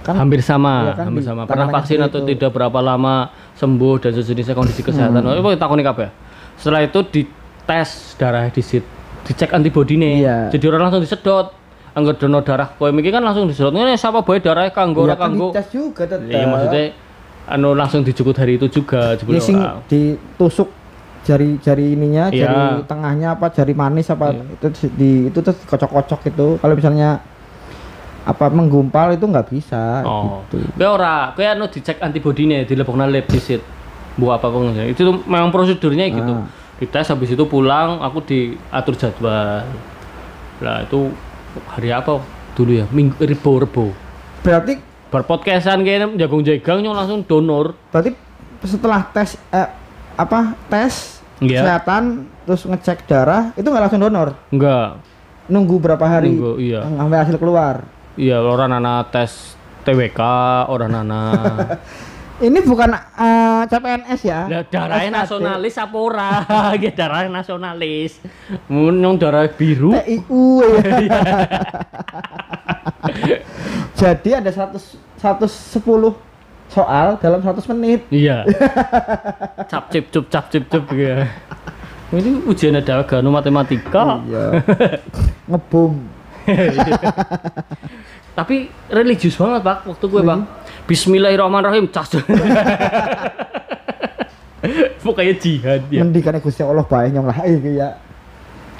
Kan 0.00 0.14
hampir 0.16 0.38
sama, 0.38 0.86
Iya 0.86 0.92
kan, 0.94 1.04
hampir 1.10 1.26
sama. 1.26 1.42
Pernah 1.44 1.66
vaksin 1.68 1.98
atau 1.98 2.22
itu. 2.22 2.30
tidak 2.30 2.54
berapa 2.54 2.78
lama 2.78 3.26
sembuh 3.52 3.98
dan 3.98 4.14
sejenisnya 4.14 4.54
kondisi 4.54 4.80
kesehatan. 4.80 5.20
Hmm. 5.20 5.42
Oh, 5.42 5.50
takoni 5.52 5.82
kabeh. 5.82 6.14
Setelah 6.54 6.86
itu 6.86 7.02
dites 7.04 7.90
darah 8.14 8.46
di 8.46 8.62
sit, 8.62 8.86
dicek 9.26 9.50
antibodi 9.50 9.98
nih. 9.98 10.14
Iya. 10.22 10.36
Jadi 10.48 10.64
orang 10.64 10.88
langsung 10.88 11.02
disedot. 11.02 11.58
Anggo 11.90 12.14
donor 12.14 12.46
darah 12.46 12.70
kowe 12.70 12.86
iki 12.88 13.10
kan 13.10 13.26
langsung 13.26 13.50
disedot. 13.50 13.74
Ini 13.74 13.98
siapa 13.98 14.22
boy 14.22 14.38
darahnya 14.38 14.70
kanggo 14.70 15.02
ora 15.02 15.18
kan 15.18 15.34
kanggo. 15.34 15.50
dites 15.50 15.74
juga 15.74 16.06
tetap. 16.06 16.22
Iya 16.22 16.46
maksudnya 16.46 16.82
anu 17.48 17.72
langsung 17.72 18.04
dijukut 18.04 18.36
hari 18.36 18.56
itu 18.56 18.68
juga 18.68 19.12
Ya, 19.12 19.16
jebule 19.16 19.40
sing 19.40 19.56
ditusuk 19.88 20.68
jari 21.24 21.56
jari 21.58 21.92
ininya, 21.92 22.28
Iya. 22.28 22.44
jari 22.44 22.60
tengahnya 22.84 23.28
apa, 23.34 23.48
jari 23.48 23.72
manis 23.72 24.08
apa 24.08 24.32
Iya. 24.32 24.44
itu 24.54 24.66
di- 24.92 25.24
itu 25.28 25.38
terus 25.38 25.58
kocok-kocok 25.64 26.20
itu. 26.26 26.46
Kalau 26.56 26.74
misalnya 26.74 27.20
apa 28.22 28.48
menggumpal 28.48 29.12
itu 29.12 29.24
nggak 29.24 29.48
bisa 29.48 30.04
Oh. 30.04 30.44
gitu. 30.46 30.60
Kowe 30.72 30.88
ora, 30.90 31.32
kowe 31.32 31.44
anu 31.44 31.64
dicek 31.66 31.96
antibodine 31.98 32.64
dilebokna 32.64 33.04
lab 33.04 33.24
disit. 33.24 33.60
Bu 34.16 34.28
apa 34.28 34.44
kok 34.44 34.58
ngono. 34.58 34.82
Itu 34.84 35.04
tuh 35.04 35.16
memang 35.24 35.48
prosedurnya 35.48 36.08
gitu. 36.08 36.32
Ah. 36.32 36.48
Dites 36.78 37.08
habis 37.08 37.30
itu 37.30 37.44
pulang 37.44 38.00
aku 38.00 38.22
diatur 38.22 38.94
jadwal. 38.94 39.64
Lah 40.58 40.76
itu 40.82 41.08
hari 41.68 41.88
apa 41.90 42.18
dulu 42.52 42.72
ya? 42.72 42.84
Minggu 42.88 43.14
rebo 43.18 43.52
rebo. 43.58 43.84
Berarti 44.40 44.78
Bar 45.08 45.24
podcastan 45.24 45.80
kayaknya 45.82 46.20
jagung 46.20 46.44
jagang 46.44 46.84
nyong 46.84 46.92
langsung 46.92 47.20
donor. 47.24 47.72
berarti 47.88 48.12
setelah 48.60 49.08
tes 49.08 49.40
eh, 49.48 49.68
apa 50.14 50.52
tes 50.68 51.16
Iya. 51.38 51.62
kesehatan 51.62 52.26
terus 52.42 52.66
ngecek 52.66 53.06
darah 53.06 53.54
itu 53.54 53.62
nggak 53.62 53.86
langsung 53.86 54.02
donor 54.02 54.34
Enggak. 54.50 54.98
nunggu 55.46 55.78
berapa 55.78 56.02
hari 56.02 56.34
Nunggu, 56.34 56.58
iya. 56.58 56.82
sampai 56.82 57.18
hasil 57.22 57.38
keluar 57.38 57.86
Iya, 58.18 58.42
orang 58.42 58.74
nana 58.74 59.06
tes 59.06 59.54
TWK, 59.86 60.18
orang 60.66 60.90
nana. 60.90 61.22
ini 62.42 62.58
bukan 62.60 62.90
eh, 62.90 63.62
CPNS 63.70 64.20
ya 64.26 64.40
Lah 64.50 64.62
darahnya 64.66 65.22
nasionalis 65.22 65.78
apa 65.78 65.96
ora? 65.96 66.30
Ya 66.82 66.90
darahnya 66.90 67.30
nasionalis. 67.30 68.18
Mun 68.66 68.98
darah 69.16 69.46
biru. 69.46 69.94
TIU 69.94 70.66
ya. 70.82 70.82
jadi 74.00 74.30
ada 74.38 74.50
100 74.50 74.74
110 75.18 75.82
soal 76.68 77.06
dalam 77.16 77.40
100 77.40 77.64
menit 77.72 78.00
Iya. 78.08 78.44
cap 79.70 79.88
cip 79.88 80.10
cup 80.10 80.24
cap 80.28 80.44
cip 80.48 80.64
cup 80.68 80.84
gitu. 80.88 81.24
Ini 82.08 82.30
ujian 82.44 82.72
ada 82.72 83.04
agama 83.04 83.36
matematika. 83.36 84.24
iya 84.24 84.64
ngebom 85.48 86.00
Tapi 88.32 88.56
religius 88.88 89.34
banget, 89.34 89.60
Pak, 89.60 89.78
waktu 89.84 90.04
gue, 90.06 90.22
Bang. 90.22 90.46
Bismillahirrahmanirrahim. 90.86 91.90
Cas. 91.90 92.14
Pokoknya 94.98 95.34
jihad 95.36 95.82
ya. 95.88 96.00
mendikan 96.02 96.38
Gusti 96.38 96.62
Allah 96.62 96.82
bae 96.82 97.10
nyong 97.10 97.26
lah 97.26 97.38
iya 97.44 97.70
ya 97.70 97.88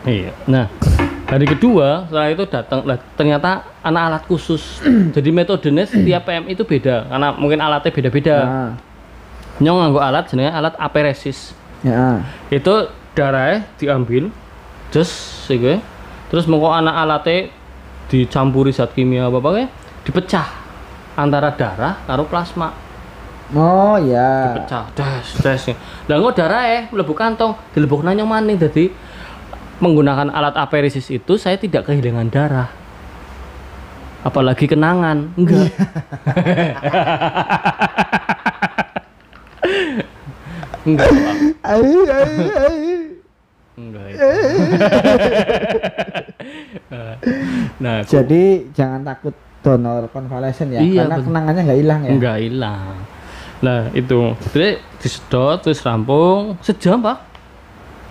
Iya. 0.06 0.30
Nah, 0.46 0.66
hari 1.28 1.44
kedua 1.44 2.08
setelah 2.08 2.28
itu 2.32 2.44
datang 2.48 2.80
lah 2.88 2.96
ternyata 3.14 3.68
anak 3.84 4.02
alat 4.08 4.22
khusus. 4.24 4.80
Jadi 5.14 5.28
metodenya 5.28 5.84
setiap 5.84 6.24
PM 6.24 6.48
itu 6.48 6.64
beda 6.64 7.06
karena 7.06 7.28
mungkin 7.36 7.60
alatnya 7.60 7.92
beda-beda. 7.92 8.36
nah, 8.44 8.72
Nyong 9.58 9.76
nganggo 9.76 10.00
alat 10.00 10.24
jenenge 10.30 10.50
alat 10.54 10.74
aperesis. 10.80 11.52
ya 11.84 12.24
Itu 12.48 12.90
darahnya 13.12 13.66
diambil, 13.76 14.30
just 14.90 15.44
sih 15.46 15.58
Terus 16.28 16.44
mengko 16.46 16.70
anak 16.70 16.94
alatnya 16.94 17.50
dicampuri 18.08 18.72
zat 18.72 18.96
kimia 18.96 19.28
apa 19.28 19.36
apa 19.36 19.68
dipecah 20.08 20.48
antara 21.12 21.52
darah 21.52 22.00
karo 22.08 22.24
plasma 22.24 22.72
oh 23.52 24.00
ya 24.00 24.56
pecah 24.56 24.88
das 24.96 25.36
das 25.44 25.68
lah 26.08 26.16
kok 26.16 26.32
darah 26.32 26.62
eh 26.64 26.82
mlebu 26.88 27.12
kantong 27.12 27.52
dilebok 27.76 28.00
nanya 28.00 28.24
maning 28.24 28.56
jadi 28.56 28.88
menggunakan 29.78 30.28
alat 30.28 30.54
aperesis 30.54 31.06
itu 31.08 31.34
saya 31.34 31.54
tidak 31.54 31.86
kehilangan 31.86 32.28
darah. 32.28 32.68
Apalagi 34.20 34.66
kenangan. 34.66 35.30
Enggak. 35.34 35.70
Enggak 40.84 41.08
ai 41.60 41.96
ai 42.08 42.36
enggak 43.78 44.06
ya. 44.08 44.18
nah 47.78 47.94
aku- 48.00 48.10
jadi 48.10 48.42
jangan 48.72 49.00
takut 49.04 49.34
donor 49.60 50.08
convalescent 50.08 50.72
ya 50.72 50.80
Iya, 50.80 51.04
karena 51.04 51.14
betul. 51.14 51.26
kenangannya 51.28 51.62
nggak 51.62 51.78
hilang 51.78 52.00
ya? 52.00 52.10
Enggak 52.10 52.36
hilang. 52.40 52.94
Nah 53.58 53.80
itu. 53.92 54.20
Terus 54.50 54.72
disedot 54.98 55.58
terus 55.60 55.82
rampung. 55.82 56.56
Sejam 56.62 56.98
pak 56.98 57.27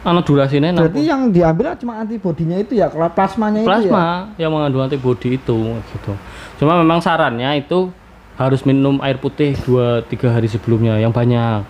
anak 0.01 0.23
durasinya 0.23 0.69
berarti 0.71 0.93
nampung. 0.93 1.05
yang 1.05 1.21
diambil 1.33 1.73
cuma 1.75 1.93
antibodinya 1.97 2.57
itu 2.57 2.77
ya 2.77 2.87
kalau 2.87 3.09
plasmanya 3.09 3.59
itu 3.59 3.65
ya? 3.65 3.69
plasma 3.69 4.05
yang 4.37 4.51
mengandung 4.53 4.83
antibodi 4.83 5.35
itu 5.35 5.57
gitu. 5.93 6.11
Cuma 6.57 6.77
memang 6.77 7.01
sarannya 7.01 7.49
itu 7.57 7.89
harus 8.37 8.61
minum 8.63 9.01
air 9.01 9.17
putih 9.17 9.57
2-3 9.57 10.05
hari 10.29 10.45
sebelumnya 10.45 11.01
yang 11.01 11.09
banyak. 11.09 11.65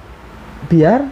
Biar? 0.68 1.08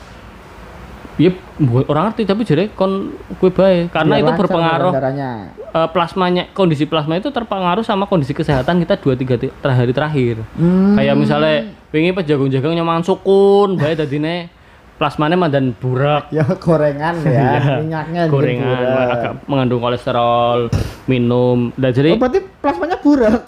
Ya 1.16 1.32
buat 1.56 1.88
orang 1.88 2.12
ngerti 2.12 2.28
tapi 2.28 2.44
jadi 2.44 2.68
kon 2.76 3.16
gue 3.40 3.48
baik 3.48 3.88
karena 3.88 4.20
biar 4.20 4.24
itu 4.28 4.32
berpengaruh 4.36 4.92
darahnya 4.92 5.30
eh, 5.56 5.88
plasmanya 5.88 6.52
kondisi 6.52 6.84
plasma 6.84 7.16
itu 7.16 7.32
terpengaruh 7.32 7.88
sama 7.88 8.04
kondisi 8.04 8.36
kesehatan 8.36 8.84
kita 8.84 9.00
2-3 9.00 9.40
ti- 9.40 9.48
ter- 9.48 9.72
hari 9.72 9.96
terakhir. 9.96 10.44
Hmm. 10.60 11.00
kayak 11.00 11.16
misalnya 11.16 11.72
wingi 11.96 12.12
pas 12.12 12.28
jagung-jagung 12.28 12.76
nyaman 12.76 13.00
sukun 13.00 13.80
baik 13.80 13.96
dadine 13.96 14.52
plasmanya 14.96 15.36
mandan 15.36 15.76
burak 15.76 16.32
ya 16.32 16.48
gorengan 16.56 17.20
ya 17.28 17.60
minyaknya 17.84 18.22
jadi 18.28 18.32
gorengan 18.32 18.80
burak. 18.80 19.12
agak 19.12 19.34
mengandung 19.52 19.82
kolesterol 19.84 20.60
minum 21.06 21.76
dan 21.76 21.92
jadi 21.92 22.16
oh, 22.16 22.20
berarti 22.20 22.40
plasmanya 22.64 22.98
burak 23.04 23.44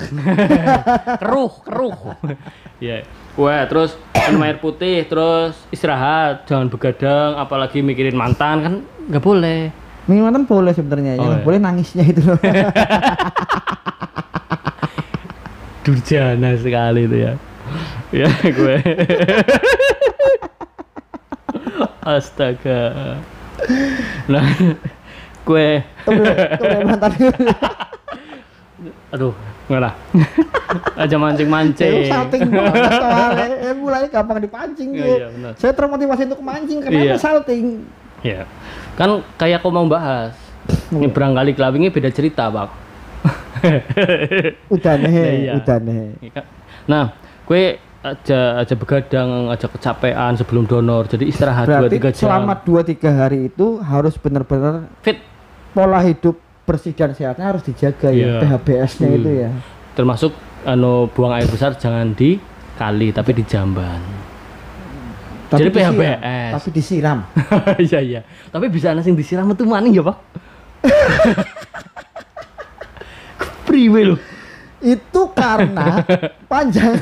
keruh 1.24 1.54
keruh 1.64 1.96
ya 2.84 3.02
Wah, 3.38 3.70
terus 3.70 3.94
minum 4.18 4.42
air 4.50 4.58
putih, 4.58 5.06
terus 5.06 5.54
istirahat, 5.70 6.50
jangan 6.50 6.74
begadang, 6.74 7.38
apalagi 7.38 7.86
mikirin 7.86 8.18
mantan 8.18 8.58
kan 8.66 8.74
nggak 9.14 9.22
boleh. 9.22 9.70
minuman 10.10 10.42
boleh 10.42 10.74
sebenarnya 10.74 11.22
Oh, 11.22 11.30
yang 11.30 11.34
iya. 11.38 11.46
boleh 11.46 11.60
nangisnya 11.62 12.02
itu 12.02 12.26
loh 12.26 12.40
Durjana 15.86 16.58
sekali 16.58 17.06
itu 17.06 17.18
ya. 17.30 17.34
Ya 18.10 18.32
gue. 18.42 18.76
Astaga. 22.08 23.20
Nah, 24.28 24.46
gue, 25.44 25.68
Kemudian 26.06 26.86
mantan 26.86 27.12
aduh, 29.10 29.34
nggak 29.66 29.82
lah. 29.82 29.94
Aja 30.94 31.10
Saya 31.10 31.18
mancing-mancing. 31.18 32.06
salting 32.06 32.44
banget 32.46 32.92
soalnya 32.94 33.48
eh, 33.58 33.74
mulai 33.74 34.06
gampang 34.08 34.38
dipancing 34.38 34.94
Iya, 34.94 35.02
gitu. 35.02 35.16
iya, 35.18 35.28
benar. 35.34 35.52
Saya 35.58 35.74
termotivasi 35.74 36.22
untuk 36.28 36.42
mancing 36.42 36.80
karena 36.80 37.02
Iya. 37.02 37.16
salting. 37.18 37.66
Ya, 38.22 38.46
kan 38.94 39.10
kayak 39.36 39.60
aku 39.60 39.70
mau 39.70 39.84
bahas. 39.86 40.38
Ini 40.92 41.08
berangkali 41.10 41.52
kelabingnya 41.52 41.90
beda 41.90 42.12
cerita, 42.12 42.48
Pak. 42.48 42.70
Udah 44.70 44.94
nih, 44.98 45.10
Nah, 45.10 45.34
iya. 45.34 45.52
udah 45.58 45.78
nih. 45.80 46.04
Iya? 46.22 46.42
Nah, 46.86 47.06
gue 47.44 47.64
aja 48.10 48.58
aja 48.58 48.74
begadang, 48.74 49.48
aja 49.48 49.66
kecapean 49.66 50.34
sebelum 50.34 50.64
donor. 50.64 51.06
Jadi 51.06 51.26
istirahat 51.26 51.64
2 51.64 51.68
Berarti 51.68 51.98
3 51.98 52.10
jam. 52.10 52.20
selama 52.24 52.52
2-3 52.58 53.12
hari 53.12 53.48
itu 53.48 53.80
harus 53.80 54.16
benar-benar 54.16 54.88
fit 55.00 55.16
pola 55.72 56.00
hidup 56.00 56.36
bersih 56.64 56.92
dan 56.92 57.12
sehatnya 57.12 57.48
harus 57.48 57.62
dijaga 57.62 58.10
Iya. 58.10 58.34
ya 58.34 58.40
PHBS-nya 58.42 59.08
Hmm. 59.08 59.16
itu 59.16 59.30
ya. 59.38 59.50
termasuk 59.94 60.30
anu 60.64 61.06
buang 61.10 61.32
air 61.32 61.46
besar 61.46 61.74
jangan 61.74 62.12
di 62.12 62.38
kali 62.76 63.10
tapi 63.10 63.32
di 63.32 63.42
jamban. 63.42 63.98
Jadi 65.48 65.64
disiram, 65.66 65.96
PHBS. 65.96 66.52
Tapi 66.54 66.68
disiram. 66.70 67.18
Iya 67.82 68.00
iya. 68.00 68.20
Tapi 68.48 68.68
bisa 68.68 68.92
ana 68.92 69.00
sing 69.00 69.16
disiram 69.16 69.48
itu 69.48 69.64
maning 69.64 69.92
ya, 69.92 70.04
Pak? 70.04 70.16
Priwe 73.66 74.02
lho. 74.06 74.16
Itu 74.80 75.22
karena 75.34 76.06
panjang 76.52 76.94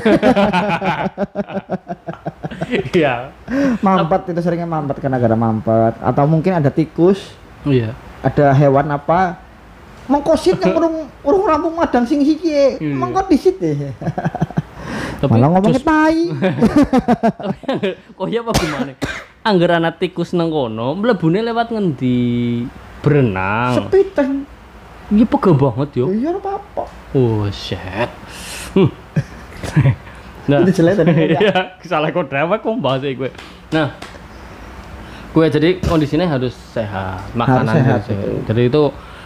Iya. 2.90 3.30
mampet 3.78 4.32
itu 4.32 4.40
seringnya 4.40 4.66
mampet 4.66 4.96
karena 4.98 5.20
gara 5.20 5.36
mampet 5.36 5.94
atau 6.00 6.24
mungkin 6.24 6.56
ada 6.56 6.68
tikus, 6.68 7.36
Iya. 7.62 7.92
ada 8.20 8.50
hewan 8.52 8.88
apa 8.90 9.38
mengkosit 10.06 10.56
yang 10.56 10.72
urung 10.72 10.96
urung 11.20 11.44
rampung 11.44 11.74
madang 11.74 12.06
sing 12.06 12.22
siki 12.22 12.80
Iya. 12.80 12.94
mengkot 12.96 13.28
disit 13.28 13.58
deh 13.58 13.92
Tapi 15.18 15.28
malah 15.28 15.50
ngomongnya 15.50 15.82
tai 15.82 16.30
kok 18.16 18.28
ya 18.28 18.40
apa 18.40 18.52
gimana? 18.54 18.92
Angger 19.42 19.70
ana 19.72 19.90
tikus 19.90 20.30
nang 20.30 20.48
kono, 20.48 20.94
mlebune 20.94 21.42
lewat 21.42 21.70
ngendi? 21.70 22.62
Berenang. 22.98 23.74
sepiteng 23.76 24.42
Iya 25.06 25.24
pegel 25.24 25.54
banget 25.54 25.88
yo. 26.02 26.06
iya 26.10 26.34
apa 26.34 26.58
apa 26.58 26.84
Oh 27.14 27.46
shit. 27.54 28.10
Hmm. 28.74 28.90
nah, 30.50 30.60
Itu 30.66 30.82
jelek 30.82 30.94
tadi, 31.00 31.14
ya. 31.32 31.38
Iya, 31.40 31.54
salah 31.86 32.10
kok 32.10 32.26
dewek 32.28 32.58
kok 32.60 32.74
bahas 32.82 33.00
gue. 33.00 33.30
Nah, 33.72 33.94
gue 35.32 35.44
jadi 35.48 35.68
kondisinya 35.80 36.26
harus 36.26 36.52
sehat, 36.74 37.22
makanan 37.32 37.72
sehat, 37.72 38.02
harus 38.02 38.06
sehat. 38.10 38.46
Jadi 38.52 38.62
itu 38.68 38.82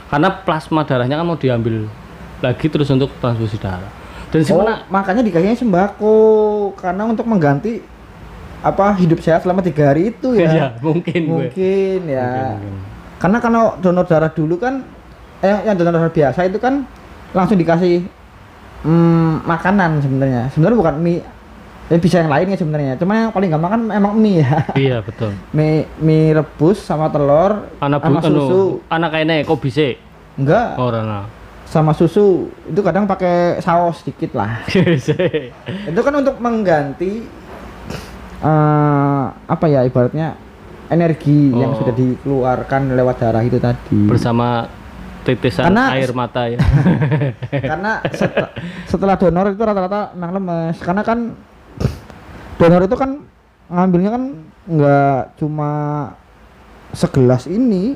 karena 0.06 0.28
plasma 0.44 0.82
darahnya 0.86 1.16
kan 1.18 1.26
mau 1.26 1.38
diambil 1.40 1.88
lagi 2.40 2.66
terus 2.68 2.88
untuk 2.92 3.10
transfusi 3.18 3.58
darah. 3.58 3.90
Dan 4.30 4.42
oh, 4.42 4.46
sebenarnya 4.46 4.76
makanya 4.86 5.22
dikasihnya 5.26 5.58
sembako 5.58 6.14
karena 6.78 7.02
untuk 7.08 7.26
mengganti 7.26 7.82
apa 8.60 8.92
hidup 9.00 9.18
sehat 9.24 9.42
selama 9.42 9.64
tiga 9.64 9.90
hari 9.90 10.12
itu 10.12 10.36
ya 10.36 10.46
ya 10.60 10.66
mungkin 10.78 11.20
gue. 11.24 11.32
mungkin 11.48 12.00
ya 12.06 12.28
Mungkin, 12.28 12.46
mungkin. 12.60 12.74
karena 13.16 13.38
kalau 13.40 13.64
donor 13.80 14.04
darah 14.04 14.30
dulu 14.30 14.60
kan 14.60 14.84
eh 15.40 15.58
yang 15.64 15.76
donor 15.76 16.12
biasa 16.12 16.44
itu 16.44 16.60
kan 16.60 16.84
langsung 17.32 17.56
dikasih 17.56 18.04
mm, 18.84 19.48
makanan 19.48 20.04
sebenarnya. 20.04 20.42
Sebenarnya 20.52 20.76
bukan 20.76 20.94
mie 21.00 21.20
eh, 21.88 21.98
bisa 21.98 22.20
yang 22.20 22.30
lainnya 22.30 22.56
sebenarnya. 22.60 22.92
Cuma 23.00 23.16
yang 23.16 23.32
paling 23.32 23.48
gampang 23.48 23.72
kan 23.72 23.82
emang 23.90 24.12
mie 24.16 24.44
ya. 24.44 24.68
Iya 24.76 24.96
betul. 25.00 25.32
mie 25.56 25.88
mie 25.98 26.36
rebus 26.36 26.84
sama 26.84 27.08
telur 27.08 27.66
Anak 27.80 28.04
sama 28.04 28.20
anu, 28.20 28.28
susu. 28.28 28.60
anak 28.88 29.08
kayaknya 29.10 29.34
kok 29.44 29.60
bisa? 29.60 29.96
Enggak. 30.36 30.76
Orang 30.76 31.04
nah. 31.08 31.26
sama 31.70 31.94
susu 31.94 32.50
itu 32.66 32.80
kadang 32.82 33.06
pakai 33.06 33.62
saus 33.62 34.02
sedikit 34.02 34.34
lah. 34.34 34.58
Itu 35.90 36.00
kan 36.02 36.14
untuk 36.18 36.42
mengganti 36.42 37.22
eh 38.40 39.24
apa 39.30 39.64
ya 39.68 39.84
ibaratnya 39.84 40.34
energi 40.90 41.54
yang 41.54 41.70
Oh. 41.70 41.78
sudah 41.78 41.94
dikeluarkan 41.94 42.98
lewat 42.98 43.16
darah 43.22 43.44
itu 43.46 43.62
tadi. 43.62 44.10
Bersama 44.10 44.66
titisan 45.32 45.70
Karena- 45.70 45.94
air 45.94 46.10
mata 46.10 46.42
ya. 46.44 46.58
karena 47.70 48.02
set- 48.10 48.50
setelah 48.84 49.14
donor 49.14 49.48
itu 49.48 49.60
rata-rata 49.60 50.10
memang 50.12 50.32
lemes 50.36 50.76
karena 50.78 51.02
kan 51.02 51.18
donor 52.56 52.82
itu 52.82 52.94
kan 52.94 53.10
ngambilnya 53.66 54.10
kan 54.10 54.22
nggak 54.66 55.18
cuma 55.36 55.70
segelas 56.90 57.46
ini 57.46 57.94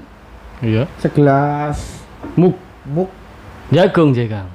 Iya. 0.58 0.86
segelas 0.96 2.02
Muk 2.34 2.56
muk 2.86 3.10
jagung 3.68 4.10
jagang. 4.10 4.48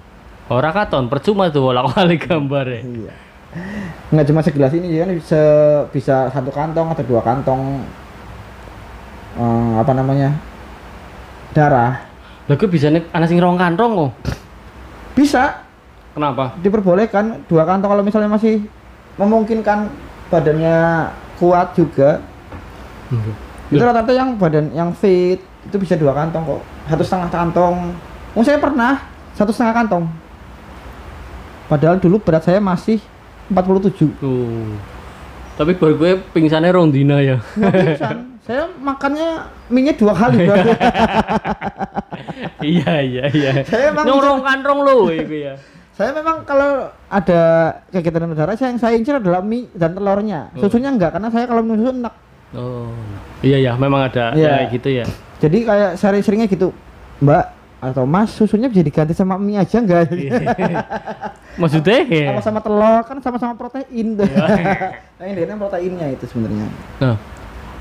Ora 0.48 0.72
katon 0.72 1.06
percuma 1.06 1.48
tuh 1.48 1.62
bolak 1.64 1.94
balik 1.94 2.26
gambar 2.28 2.66
ya. 2.66 2.82
iya 2.82 3.14
nggak 4.10 4.26
cuma 4.26 4.42
segelas 4.42 4.74
ini 4.74 4.94
kan 4.96 5.10
bisa 5.10 5.42
bisa 5.90 6.16
satu 6.30 6.50
kantong 6.50 6.86
atau 6.88 7.02
dua 7.04 7.18
kantong 7.20 7.82
eh, 9.36 9.72
apa 9.78 9.92
namanya 9.92 10.38
darah 11.52 12.09
Lah 12.50 12.58
gue 12.58 12.66
bisa 12.66 12.90
nih 12.90 13.06
anak 13.14 13.30
sing 13.30 13.38
rong 13.38 13.62
kantong 13.62 13.92
kok. 13.94 14.12
bisa 15.14 15.64
Kenapa? 16.18 16.58
diperbolehkan 16.60 17.46
dua 17.46 17.64
kantong 17.70 17.94
kalau 17.94 18.04
misalnya 18.04 18.32
masih 18.34 18.66
memungkinkan 19.22 19.92
badannya 20.34 21.12
kuat 21.38 21.78
juga 21.78 22.24
itu 23.70 23.78
rata-rata 23.78 24.12
yang 24.16 24.34
badan 24.40 24.74
yang 24.74 24.90
fit 24.96 25.38
itu 25.40 25.76
bisa 25.78 25.94
dua 26.00 26.16
kantong 26.18 26.46
kok 26.46 26.62
satu 26.90 27.04
setengah 27.06 27.30
kantong 27.30 27.76
oh 28.34 28.44
saya 28.46 28.58
pernah 28.58 29.06
satu 29.38 29.54
setengah 29.54 29.76
kantong 29.86 30.06
padahal 31.70 32.02
dulu 32.02 32.18
berat 32.24 32.42
saya 32.48 32.58
masih 32.58 32.98
47 33.50 34.22
Tuh. 34.22 34.78
Tapi 35.58 35.76
baru 35.76 35.94
gue 35.98 36.12
pingsannya 36.32 36.72
rong 36.72 36.94
dina 36.94 37.20
ya. 37.20 37.42
nggak 37.58 37.74
pingsan 37.74 38.29
saya 38.50 38.66
makannya 38.76 39.30
minyak 39.68 39.96
dua 39.96 40.10
kali 40.12 40.50
iya 42.62 42.94
iya 43.00 43.26
iya. 43.30 43.52
Saya 43.64 43.94
emang 43.94 44.06
Nyong 44.06 44.18
bisa- 44.18 44.28
rong 44.28 44.42
kantong 44.42 44.80
lo 44.82 44.96
itu 45.08 45.36
ya. 45.40 45.54
saya 45.92 46.10
memang 46.12 46.42
kalau 46.44 46.88
ada 47.08 47.42
kegiatan 47.90 48.26
udara 48.26 48.56
saya 48.56 48.72
yang 48.72 48.80
saya 48.80 48.96
incer 48.96 49.20
adalah 49.20 49.44
mie 49.44 49.70
dan 49.72 49.94
telurnya 49.94 50.50
Oh. 50.56 50.64
susunya 50.64 50.90
enggak 50.90 51.12
karena 51.12 51.28
saya 51.28 51.46
kalau 51.46 51.62
minum 51.62 51.78
susu 51.78 51.94
enak 51.94 52.16
Oh. 52.50 52.90
Iya 53.40 53.62
ya, 53.62 53.72
memang 53.76 54.02
ada 54.04 54.34
Iya. 54.34 54.66
ya 54.66 54.72
gitu 54.72 54.90
ya. 54.90 55.06
jadi 55.38 55.58
kayak 55.62 55.92
sering-seringnya 55.96 56.48
gitu 56.48 56.74
mbak 57.20 57.46
atau 57.80 58.04
mas 58.04 58.34
susunya 58.34 58.66
bisa 58.66 58.82
diganti 58.82 59.14
sama 59.14 59.38
mie 59.38 59.56
aja 59.56 59.78
enggak 59.78 60.10
Maksudnya 61.56 62.00
ya. 62.04 62.26
sama-sama 62.32 62.60
telur 62.60 63.02
kan 63.04 63.18
sama-sama 63.20 63.54
protein 63.54 64.16
tuh 64.16 64.26
Iya. 64.26 64.48
nah 65.20 65.26
ini 65.26 65.54
proteinnya 65.54 66.08
itu 66.10 66.26
sebenarnya 66.26 66.66
Nah, 66.98 67.16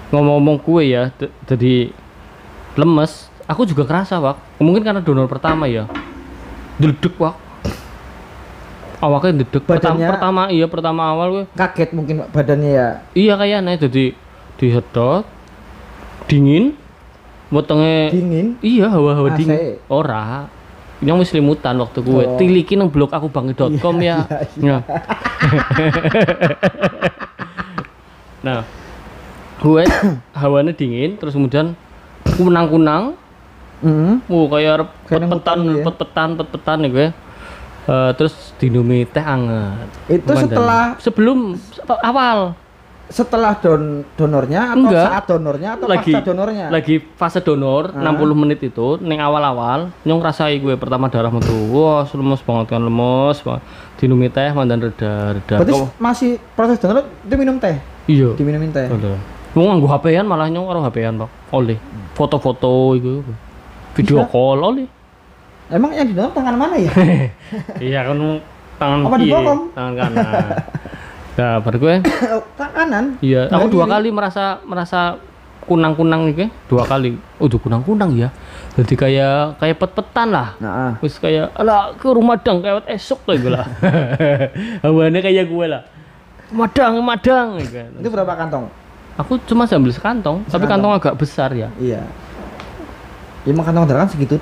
ngomong-ngomong 0.08 0.56
kue 0.58 0.88
ya, 0.88 1.10
jadi 1.44 1.92
lemes, 2.74 3.26
aku 3.44 3.62
juga 3.62 3.84
kerasa, 3.84 4.16
Wak. 4.16 4.58
Mungkin 4.58 4.80
karena 4.80 4.98
donor 4.98 5.26
pertama 5.26 5.64
ya. 5.64 5.84
Dedek, 6.76 7.14
Wak. 7.16 7.36
Awaknya 8.98 9.42
dedek. 9.42 9.62
Pertama, 9.62 9.94
pertama 10.00 10.42
iya, 10.48 10.66
pertama 10.66 11.02
awal 11.06 11.28
gue. 11.30 11.44
kaget 11.54 11.90
mungkin 11.92 12.26
badannya 12.26 12.70
ya 12.72 12.88
Iya 13.12 13.34
kayaknya 13.34 13.78
jadi 13.78 14.04
dihedot 14.58 15.22
dingin 16.26 16.74
wetenge 17.48 18.10
dingin 18.10 18.46
iya 18.58 18.90
hawa-hawa 18.90 19.30
AC. 19.30 19.38
dingin 19.38 19.78
ora 19.86 20.50
yang 20.98 21.14
wis 21.16 21.30
limutan 21.30 21.78
waktu 21.78 22.02
gue 22.02 22.24
Oh. 22.26 22.34
tiliki 22.36 22.74
nang 22.74 22.90
blog 22.90 23.08
aku 23.08 23.30
bangi.com 23.30 23.70
ya 24.02 24.26
iya, 24.58 24.82
Nah. 24.82 24.82
nah 28.42 28.60
gue 29.58 29.82
hawane 30.40 30.72
dingin 30.72 31.16
terus 31.16 31.34
kemudian 31.34 31.74
kunang-kunang. 32.34 33.14
Mm. 33.78 34.26
kayak 34.26 34.70
arep 34.74 34.88
Kayak 35.06 35.20
pet-petan 35.22 35.58
hutan 35.58 35.58
ya. 35.70 35.84
pet-petan 35.86 36.28
pet-petan 36.34 36.78
ya 36.82 36.88
gue. 36.88 37.08
Eh, 37.88 38.10
terus 38.14 38.34
dinumi 38.58 39.06
teh 39.06 39.22
anget. 39.22 39.88
Itu 40.10 40.28
setelah 40.34 40.98
sebelum 40.98 41.54
awal? 42.02 42.52
Setelah 43.08 43.56
don 43.56 44.04
donornya 44.12 44.76
atau 44.76 44.84
Enggak. 44.84 45.06
saat 45.08 45.24
donornya 45.24 45.70
atau 45.80 45.86
lagi 45.88 46.12
pasca 46.12 46.28
donornya? 46.28 46.66
lagi 46.68 46.94
fase 47.16 47.40
donor 47.40 47.88
Ah. 47.96 48.12
60 48.12 48.36
menit 48.36 48.60
itu 48.60 49.00
neng 49.00 49.16
awal-awal 49.16 49.88
nyong 50.04 50.20
rasai 50.20 50.60
gue 50.60 50.76
pertama 50.76 51.08
darah 51.08 51.32
metu. 51.32 51.56
Wah 51.72 52.04
lemes 52.04 52.44
banget 52.44 52.66
kan 52.68 52.84
lemes 52.84 53.40
banget. 53.40 53.62
Dinumi 53.96 54.28
teh 54.28 54.52
mandan 54.52 54.84
reda 54.84 55.40
reda 55.40 55.54
berarti 55.56 55.72
masih 55.96 56.36
proses 56.52 56.76
donor 56.76 57.08
itu 57.24 57.34
minum 57.38 57.56
teh? 57.56 57.80
Iya. 58.04 58.36
Diminumin 58.36 58.74
teh 58.74 58.84
wong 59.56 59.66
nganggo 59.72 59.88
HP-an 59.88 60.26
malah 60.28 60.48
nyong 60.52 60.66
karo 60.68 60.80
HP-an 60.84 61.14
pak 61.24 61.30
oleh 61.54 61.78
foto-foto 62.12 62.98
itu 62.98 63.24
video 63.96 64.24
Bisa. 64.24 64.28
call 64.28 64.58
oleh 64.60 64.88
emang 65.72 65.92
yang 65.92 66.06
di 66.08 66.14
donor 66.16 66.32
tangan 66.32 66.56
mana 66.56 66.76
ya 66.76 66.92
iya 67.92 68.00
kan 68.04 68.18
tangan 68.78 68.98
Apa 69.08 69.16
kiri 69.16 69.32
tangan 69.72 69.92
kanan 69.96 70.26
nah 71.38 71.54
baru 71.62 71.76
gue 71.78 71.94
tangan 72.58 72.72
kanan 72.74 73.04
Iya, 73.22 73.46
aku 73.50 73.66
dua 73.70 73.86
kali 73.86 74.08
merasa 74.10 74.58
merasa 74.66 75.22
kunang-kunang 75.68 76.32
nih, 76.32 76.48
dua 76.64 76.88
kali. 76.88 77.20
Oh, 77.36 77.44
udah 77.44 77.60
kunang-kunang 77.60 78.16
ya. 78.16 78.32
Jadi 78.72 78.96
kayak 78.96 79.60
kayak 79.60 79.76
pet-petan 79.76 80.32
lah. 80.32 80.56
nah 80.56 80.72
ah. 80.72 80.92
Terus 81.04 81.20
kayak 81.20 81.52
ala 81.52 81.92
ke 81.92 82.08
rumah 82.08 82.40
dang 82.40 82.64
kayak 82.64 82.88
esok 82.88 83.28
kayak 83.28 83.38
gue 83.44 83.52
lah. 83.52 83.66
Kayak 85.20 85.46
gue 85.52 85.66
lah. 85.68 85.82
Madang, 86.48 87.04
madang 87.04 87.60
gitu 87.60 87.76
itu 88.00 88.08
berapa 88.08 88.32
kantong 88.32 88.72
Aku 89.18 89.34
cuma 89.42 89.66
sambil 89.66 89.90
sekantong, 89.90 90.46
tapi 90.46 90.62
Sekantong. 90.62 90.70
kantong 90.70 90.92
agak 90.94 91.14
besar 91.14 91.50
ya. 91.50 91.68
iya 91.76 92.06
emang 93.42 93.64
kantong 93.64 93.84
darah 93.84 94.04
kan 94.04 94.10
segitu 94.10 94.36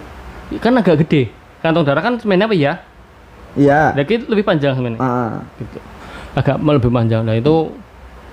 Kan 0.56 0.76
agak 0.76 1.00
gede. 1.02 1.32
Kantong 1.58 1.82
darah 1.82 1.98
kan 2.00 2.14
semennya 2.16 2.44
apa 2.44 2.54
ya? 2.54 2.74
iya 3.54 3.90
Lagi 3.90 4.20
lebih 4.20 4.44
panjang 4.44 4.76
semennya. 4.76 5.00
ah. 5.00 5.40
Gitu. 5.56 5.78
agak 6.34 6.60
lebih 6.60 6.92
panjang. 6.92 7.24
Nah 7.24 7.32
itu 7.32 7.72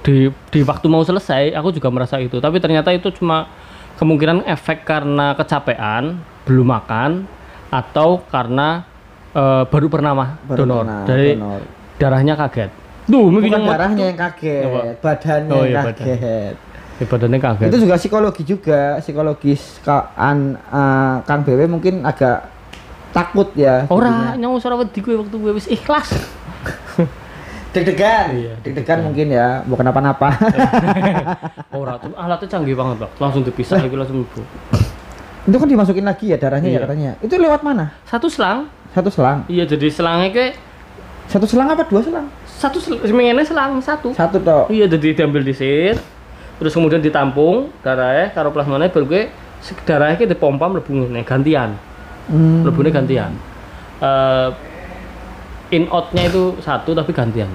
di 0.03 0.27
di 0.51 0.60
waktu 0.62 0.86
mau 0.86 0.99
selesai 0.99 1.56
aku 1.56 1.71
juga 1.71 1.88
merasa 1.88 2.19
itu. 2.19 2.38
Tapi 2.38 2.60
ternyata 2.60 2.91
itu 2.91 3.08
cuma 3.13 3.47
kemungkinan 3.95 4.43
efek 4.43 4.84
karena 4.84 5.32
kecapean, 5.32 6.19
belum 6.43 6.67
makan, 6.67 7.23
atau 7.69 8.19
karena 8.27 8.84
eh, 9.32 9.63
baru 9.63 9.88
pernah 9.88 10.12
mah 10.12 10.29
donor. 10.51 10.84
pernah 10.84 11.08
Jadi 11.08 11.29
donor. 11.34 11.62
darahnya 11.95 12.36
kaget. 12.36 12.71
Tuh, 13.06 13.28
mungkin 13.28 13.48
bukan 13.48 13.60
yang 13.60 13.68
darahnya 13.70 14.04
yang 14.06 14.18
kaget 14.18 14.63
Apa? 14.63 14.80
badannya 14.98 15.52
Oh, 15.52 15.62
yang 15.62 15.70
iya, 15.70 15.82
badan. 15.84 16.06
kaget 16.06 16.56
Ya, 16.94 17.06
badannya 17.06 17.39
kaget. 17.42 17.68
itu 17.68 17.78
juga 17.82 17.96
psikologi 17.96 18.44
juga 18.44 18.82
psikologis 18.98 19.62
ka, 19.80 19.96
an, 20.13 20.38
eh, 20.56 21.16
Kang 21.22 21.42
BW 21.42 21.66
mungkin 21.68 22.02
agak 22.02 22.48
takut 23.10 23.50
ya 23.54 23.86
Ora 23.88 24.34
nyawa 24.34 24.56
suara 24.58 24.76
wedi 24.76 24.98
gue 24.98 25.13
waktu 25.13 25.34
gue 25.34 25.52
wis 25.52 25.68
ikhlas. 25.68 26.10
deg-degan 27.74 28.26
Iya, 28.32 28.54
deg-degan 28.62 29.02
mungkin 29.04 29.28
ya 29.30 29.62
bukan 29.63 29.84
apa-apa 29.84 30.30
Ora 31.74 31.98
tuh 31.98 32.13
alatnya 32.13 32.48
canggih 32.48 32.74
banget, 32.74 33.02
Pak. 33.02 33.10
Langsung 33.18 33.42
dipisah 33.42 33.82
iki 33.82 33.94
langsung 33.94 34.22
ibu. 34.22 34.42
itu 35.44 35.58
kan 35.60 35.68
dimasukin 35.68 36.08
lagi 36.08 36.26
ya 36.26 36.38
darahnya 36.38 36.70
ya 36.70 36.74
Iya. 36.74 36.82
katanya 36.82 37.12
itu 37.20 37.34
lewat 37.36 37.62
mana 37.62 37.92
Satu 38.06 38.32
selang. 38.32 38.72
satu 38.89 39.10
selang 39.10 39.44
Iya, 39.46 39.68
jadi 39.68 39.89
selangnya 39.89 40.30
ke 40.32 40.46
satu 41.28 41.46
selang 41.48 41.72
apa 41.72 41.88
dua 41.88 42.02
selang 42.04 42.28
satu 42.46 42.78
sel 42.80 43.00
seminggu 43.04 43.44
selang 43.44 43.80
satu. 43.84 44.14
satu 44.14 44.38
toh 44.40 44.68
Iya, 44.72 44.88
jadi 44.88 45.24
diambil 45.24 45.44
di 45.44 45.52
sit, 45.56 46.00
terus 46.60 46.72
kemudian 46.76 47.04
ditampung 47.04 47.72
darahnya 47.84 48.32
karo 48.32 48.52
plasmanya 48.56 48.88
baru 48.92 49.06
gue 49.08 49.24
darahnya 49.88 50.16
ke 50.20 50.28
dipompa 50.28 50.68
mlebu 50.68 50.92
ngene 50.92 51.24
gantian. 51.24 51.76
hmm. 52.32 52.64
Mlebune 52.68 52.92
gantian. 52.92 53.32
Eh 54.04 54.50
in 55.74 55.90
outnya 55.90 56.30
itu 56.30 56.54
satu 56.62 56.94
tapi 56.94 57.10
gantian. 57.12 57.50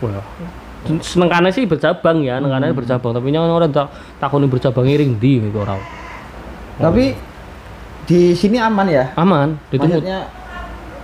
Wah. 0.00 0.24
Senengkane 1.00 1.48
sih 1.52 1.64
bercabang 1.64 2.20
ya, 2.24 2.36
senengkane 2.40 2.72
bercabang, 2.76 3.12
tapi 3.16 3.32
nyawa 3.32 3.48
orang 3.56 3.72
tak 3.72 3.88
takoni 4.20 4.44
bercabang 4.48 4.84
iring 4.84 5.16
di 5.16 5.40
gitu 5.40 5.60
orang. 5.64 5.80
tapi 6.74 7.14
di 8.04 8.34
sini 8.34 8.58
aman 8.58 8.84
ya 8.90 9.14
Aman, 9.16 9.56
ditumut. 9.70 10.02
maksudnya 10.02 10.26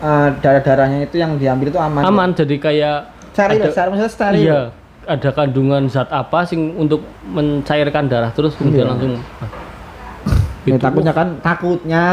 eh, 0.01 0.29
darah-darahnya 0.37 1.05
itu 1.05 1.17
yang 1.17 1.37
diambil 1.37 1.69
itu 1.69 1.79
aman 1.79 2.01
ya? 2.01 2.07
Aman, 2.07 2.29
jadi 2.33 2.57
kayak 2.57 2.97
steril 3.31 3.61
ada- 3.61 3.71
steril 3.71 3.91
maksudnya 3.91 4.13
steril 4.13 4.43
Iya, 4.43 4.61
ada 5.07 5.29
kandungan 5.31 5.83
zat 5.87 6.09
apa 6.09 6.43
sing 6.43 6.75
untuk 6.75 7.01
mencairkan 7.25 8.05
darah 8.07 8.31
terus 8.31 8.55
kemudian 8.55 8.85
Iya. 8.85 8.91
langsung 8.91 9.13
Ya, 10.61 10.77
Itu. 10.77 10.83
takutnya 10.83 11.11
kan 11.11 11.41
takutnya 11.41 12.05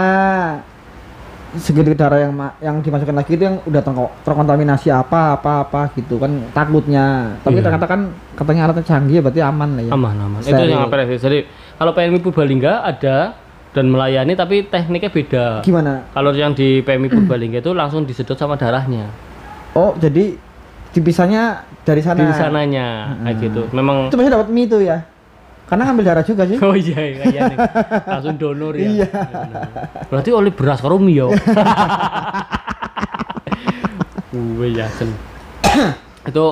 segitu 1.58 1.91
darah 1.93 2.19
yang 2.21 2.32
yang 2.60 2.76
dimasukkan 2.80 3.12
lagi 3.13 3.34
itu 3.34 3.43
yang 3.43 3.60
udah 3.62 3.82
terko- 3.82 4.13
terkontaminasi 4.21 4.88
apa 4.88 5.34
apa 5.34 5.63
apa 5.63 5.82
gitu 5.93 6.15
kan 6.15 6.32
takutnya 6.52 7.36
tapi 7.41 7.58
Iya. 7.58 7.65
ternyata 7.65 7.86
kan 7.86 8.02
katanya 8.36 8.62
alatnya 8.65 8.86
canggih 8.86 9.19
berarti 9.19 9.41
aman 9.41 9.69
lah 9.73 9.84
ya 9.84 9.91
aman 9.91 10.15
aman. 10.17 10.39
Itu 10.39 10.54
Steril. 10.54 10.69
yang 10.69 10.84
apa 10.86 10.95
ya? 11.02 11.17
Jadi 11.17 11.38
kalau 11.73 11.91
PMI 11.91 12.19
Purbalingga 12.19 12.73
ada 12.82 13.15
dan 13.78 13.94
melayani 13.94 14.34
tapi 14.34 14.66
tekniknya 14.66 15.13
beda. 15.13 15.46
gimana 15.62 16.10
Kalau 16.10 16.34
yang 16.34 16.58
di 16.58 16.82
PMI 16.82 17.13
Purbalingga 17.13 17.62
itu 17.62 17.78
langsung 17.78 18.10
disedot 18.10 18.34
sama 18.34 18.58
darahnya. 18.58 19.06
oh 19.78 19.94
jadi 20.02 20.34
dipisahnya 20.98 21.62
dari 21.86 22.02
sana 22.02 22.26
Di 22.26 22.34
sananya 22.34 23.13
kayak 23.22 23.36
gitu. 23.38 23.62
Memang 23.70 24.10
itu 24.10 24.18
dapat 24.18 24.50
mie 24.50 24.66
itu 24.66 24.82
ya 24.82 25.06
karena 25.68 25.84
ngambil 25.92 26.06
darah 26.08 26.24
juga 26.24 26.48
sih 26.48 26.56
Oh 26.63 26.74
iya, 26.74 27.28
iya 27.28 27.42
nih. 27.52 27.58
Langsung 28.18 28.40
donor 28.40 28.74
ya. 28.74 28.88
Iya. 28.88 29.08
Berarti 30.08 30.30
oleh 30.32 30.50
beras 30.50 30.80
karo 30.82 30.98
mie 30.98 31.22
yo. 31.22 31.30
Gue 34.34 34.74
yakin. 34.74 35.10
itu 36.28 36.46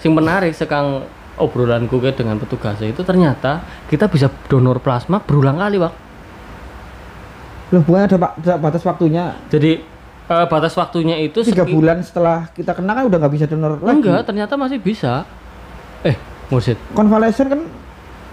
sing 0.00 0.10
menarik 0.16 0.56
sekang 0.56 1.06
obrolanku 1.38 1.98
ke 1.98 2.14
dengan 2.14 2.38
petugas 2.38 2.78
itu 2.82 3.02
ternyata 3.02 3.62
kita 3.90 4.06
bisa 4.06 4.30
donor 4.46 4.78
plasma 4.78 5.18
berulang 5.22 5.58
kali, 5.58 5.76
Pak. 5.82 6.03
Loh 7.74 7.82
bukan 7.82 8.06
ada, 8.06 8.16
ada 8.16 8.54
batas 8.56 8.82
waktunya 8.86 9.34
Jadi 9.50 9.82
eh, 10.24 10.46
batas 10.46 10.72
waktunya 10.78 11.18
itu 11.18 11.42
tiga 11.42 11.66
bulan 11.66 12.00
setelah 12.00 12.48
kita 12.54 12.72
kena 12.72 12.94
kan 12.94 13.04
udah 13.10 13.18
nggak 13.18 13.32
bisa 13.34 13.44
donor 13.50 13.76
lagi 13.82 14.00
Enggak, 14.00 14.22
ternyata 14.24 14.54
masih 14.54 14.78
bisa. 14.78 15.26
Eh, 16.06 16.14
Mursid, 16.48 16.78
convalescent 16.94 17.50
kan 17.50 17.60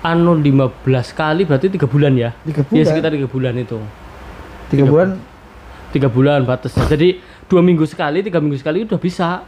anu 0.02 0.34
15 0.34 0.82
kali 1.14 1.46
berarti 1.46 1.70
tiga 1.70 1.86
bulan 1.86 2.14
ya? 2.18 2.34
tiga 2.42 2.62
Ya 2.62 2.68
bulan 2.70 2.86
sekitar 2.90 3.10
tiga 3.14 3.28
bulan 3.30 3.54
itu. 3.58 3.78
tiga 4.70 4.86
bulan 4.88 5.10
Tiga 5.92 6.08
bulan 6.08 6.48
batasnya. 6.48 6.88
Jadi 6.88 7.20
dua 7.52 7.60
minggu 7.60 7.84
sekali, 7.84 8.24
tiga 8.24 8.40
minggu 8.40 8.56
sekali 8.56 8.88
udah 8.88 8.96
bisa. 8.96 9.44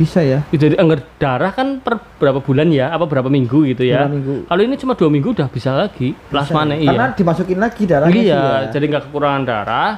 Bisa 0.00 0.24
ya 0.24 0.40
Jadi 0.48 0.74
anggar 0.74 1.04
darah 1.16 1.52
kan 1.52 1.76
per 1.78 2.00
berapa 2.16 2.40
bulan 2.40 2.72
ya? 2.72 2.88
Apa 2.88 3.04
berapa 3.04 3.28
minggu 3.28 3.68
gitu 3.68 3.84
ya? 3.84 4.02
Berapa 4.02 4.16
minggu. 4.16 4.34
Kalau 4.48 4.62
ini 4.62 4.74
cuma 4.74 4.92
dua 4.96 5.08
minggu 5.08 5.28
udah 5.30 5.46
bisa 5.46 5.76
lagi 5.76 6.16
plasmanya 6.26 6.74
Bisa. 6.74 6.88
karena 6.88 7.04
iya. 7.04 7.14
dimasukin 7.14 7.58
lagi 7.58 7.82
darahnya 7.84 8.16
Iya, 8.16 8.24
ya. 8.32 8.70
jadi 8.70 8.84
nggak 8.88 9.02
kekurangan 9.06 9.42
darah. 9.44 9.90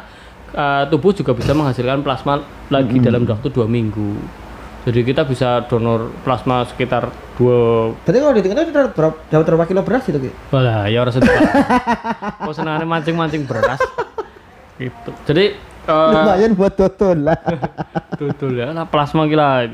eh, 0.52 0.84
tubuh 0.86 1.14
juga 1.14 1.32
bisa 1.32 1.54
menghasilkan 1.54 2.02
plasma 2.02 2.36
lagi 2.68 3.00
dalam 3.00 3.24
waktu 3.24 3.48
dua 3.48 3.64
minggu. 3.64 4.18
Jadi 4.82 5.00
kita 5.00 5.22
bisa 5.22 5.62
donor 5.64 6.10
plasma 6.20 6.66
sekitar 6.66 7.06
dua 7.38 7.94
Berarti 8.02 8.18
kalau 8.18 8.34
dihitung 8.34 8.58
itu 8.58 8.72
berapa, 8.74 9.14
dapat 9.30 9.46
berapa 9.46 9.64
kilo 9.64 9.80
beras 9.80 10.04
itu 10.04 10.18
Ki? 10.18 10.30
Walah, 10.50 10.90
ya 10.90 11.00
orang 11.00 11.14
sedih. 11.14 11.30
Kok 12.36 12.52
senangnya 12.52 12.84
mancing-mancing 12.84 13.46
beras. 13.46 13.78
gitu. 14.76 15.10
Jadi 15.24 15.54
eh 15.82 16.10
Lumayan 16.14 16.52
buat 16.54 16.72
dodol 16.78 17.18
lah. 17.26 17.38
tutul 18.20 18.54
ya, 18.54 18.70
lah 18.70 18.86
plasma 18.86 19.26
gila. 19.26 19.66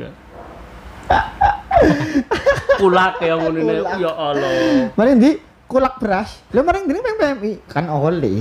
Kulak 2.81 3.14
ya. 3.21 3.35
Kulak. 3.42 3.97
Ya 4.01 4.12
Allah. 4.12 4.51
Mari 4.97 5.11
di 5.21 5.31
kulak 5.68 6.01
beras. 6.01 6.40
Lo 6.57 6.64
mari 6.64 6.81
ini 6.85 7.01
PMI 7.01 7.53
kan 7.68 7.85
oli. 7.92 8.35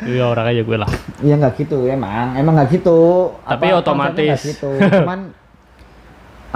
Iya 0.00 0.32
orang 0.32 0.48
kayak 0.48 0.64
gue 0.64 0.78
lah. 0.80 0.88
Iya 1.20 1.36
nggak 1.36 1.60
gitu 1.60 1.84
emang, 1.84 2.32
emang 2.32 2.56
nggak 2.56 2.72
gitu. 2.72 3.36
Tapi 3.44 3.68
Apa, 3.68 3.84
otomatis. 3.84 4.16
nggak 4.16 4.48
gitu. 4.56 4.70
Cuman 4.80 5.20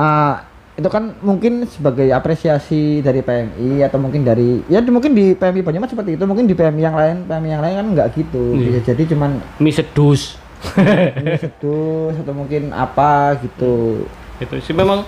ah, 0.01 0.49
itu 0.75 0.89
kan 0.91 1.15
mungkin 1.23 1.71
sebagai 1.71 2.11
apresiasi 2.11 2.99
dari 2.99 3.23
PMI 3.23 3.87
atau 3.87 4.03
mungkin 4.03 4.27
dari 4.27 4.59
ya 4.67 4.83
di- 4.83 4.91
mungkin 4.91 5.15
di 5.15 5.31
PMI 5.33 5.63
Banyumas 5.63 5.87
seperti 5.87 6.19
itu. 6.19 6.25
Mungkin 6.27 6.51
di 6.51 6.55
PMI 6.55 6.83
yang 6.83 6.97
lain 6.99 7.17
PMI 7.25 7.49
yang 7.49 7.63
lain 7.63 7.75
kan 7.79 7.87
nggak 7.95 8.09
gitu. 8.13 8.59
Bisa 8.59 8.81
jadi 8.85 9.03
cuman 9.15 9.39
Mie 9.63 9.71
sedus. 9.71 10.35
ini 11.21 11.37
sedus 11.39 12.15
atau 12.19 12.35
mungkin 12.35 12.75
apa 12.75 13.39
gitu. 13.39 14.03
Itu 14.43 14.55
sih 14.59 14.75
memang 14.75 15.07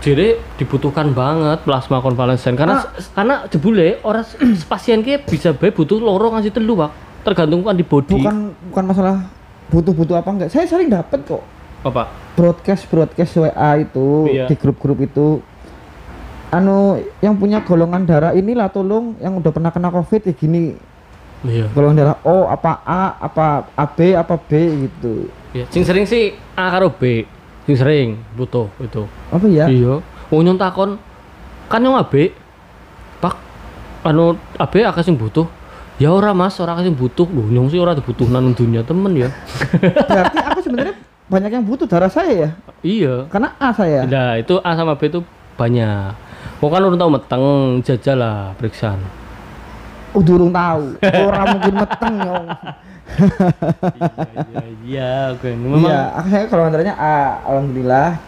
jadi 0.00 0.40
dibutuhkan 0.56 1.12
banget 1.12 1.60
plasma 1.62 2.00
konvalesen. 2.00 2.56
Karena 2.56 2.80
karena 3.12 3.44
jebule 3.46 4.00
orang 4.00 4.24
pasien 4.72 5.04
ki 5.04 5.20
bisa 5.22 5.52
bae 5.52 5.68
butuh 5.68 6.00
loro 6.00 6.32
ngasih 6.32 6.48
telu 6.48 6.80
pak. 6.80 6.90
Tergantung 7.22 7.68
antibody 7.68 8.16
bukan 8.16 8.56
bukan 8.72 8.84
masalah 8.88 9.28
butuh-butuh 9.68 10.16
apa 10.16 10.30
enggak. 10.32 10.48
Saya 10.48 10.64
sering 10.64 10.88
dapat 10.88 11.20
kok 11.28 11.44
apa 11.82 12.02
broadcast 12.32 12.86
broadcast 12.86 13.32
WA 13.36 13.70
itu 13.78 14.06
Iya. 14.28 14.46
di 14.46 14.54
grup-grup 14.54 14.98
itu 14.98 15.42
anu 16.48 17.00
yang 17.18 17.34
punya 17.34 17.60
golongan 17.60 18.04
darah 18.04 18.32
inilah 18.32 18.68
tolong 18.68 19.16
yang 19.18 19.34
udah 19.34 19.50
pernah 19.50 19.68
kena 19.68 19.88
covid 19.88 20.20
ya 20.22 20.32
gini 20.32 20.76
iya 21.42 21.64
golongan 21.72 21.96
darah 21.98 22.16
O 22.22 22.44
apa 22.46 22.80
A 22.82 23.02
apa 23.18 23.46
AB 23.72 23.98
apa 24.14 24.34
B 24.38 24.50
gitu 24.86 25.26
Iya, 25.52 25.68
sing 25.68 25.84
sering 25.84 26.08
sih 26.08 26.32
A 26.56 26.72
karo 26.72 26.88
B. 26.88 27.28
Sing 27.62 27.76
sering 27.76 28.16
butuh 28.32 28.72
itu. 28.80 29.04
apa 29.28 29.44
ya 29.46 29.68
Iya. 29.68 30.00
Wong 30.32 30.42
nyon 30.42 30.56
takon 30.56 30.96
kan 31.68 31.78
yang 31.78 31.92
AB. 31.92 32.32
Pak 33.18 33.36
anu 34.02 34.32
AB 34.56 34.80
akeh 34.80 35.04
sing 35.04 35.12
butuh. 35.12 35.44
Ya 36.00 36.08
ora 36.08 36.32
Mas, 36.32 36.56
ora 36.56 36.72
akeh 36.72 36.88
sing 36.88 36.96
butuh. 36.96 37.28
Lho 37.28 37.52
nyong 37.52 37.68
sih 37.68 37.76
ora 37.76 37.92
dibutuh 37.92 38.24
nang 38.26 38.50
dunia 38.50 38.80
temen 38.80 39.12
ya. 39.12 39.28
berarti 40.08 40.38
aku 40.40 40.60
sebenarnya 40.64 40.96
banyak 41.32 41.48
yang 41.48 41.64
butuh 41.64 41.88
darah 41.88 42.12
saya 42.12 42.32
ya 42.36 42.50
iya. 42.84 43.14
karena 43.32 43.56
A 43.56 43.72
saya 43.72 44.04
Nah, 44.04 44.36
itu 44.36 44.60
A 44.60 44.76
sama 44.76 45.00
B 45.00 45.08
itu 45.08 45.24
banyak. 45.56 46.12
Kok 46.60 46.68
kan 46.68 46.84
urung 46.84 47.00
tau 47.00 47.08
meteng, 47.08 47.44
jajal 47.80 48.16
lah 48.20 48.52
periksa. 48.60 49.00
oh 50.12 50.20
durung 50.20 50.52
tahu 50.52 51.00
orang 51.00 51.46
mungkin 51.56 51.74
meteng 51.80 52.14
nyong 52.20 52.46
iya, 54.52 54.62
iya, 54.84 55.12
oke. 55.32 55.48
Memang 55.48 55.80
iya 55.88 56.00
saya 56.28 56.44
golongan 56.52 56.72
darahnya 56.76 56.94
A 57.00 57.40
alhamdulillah 57.48 58.20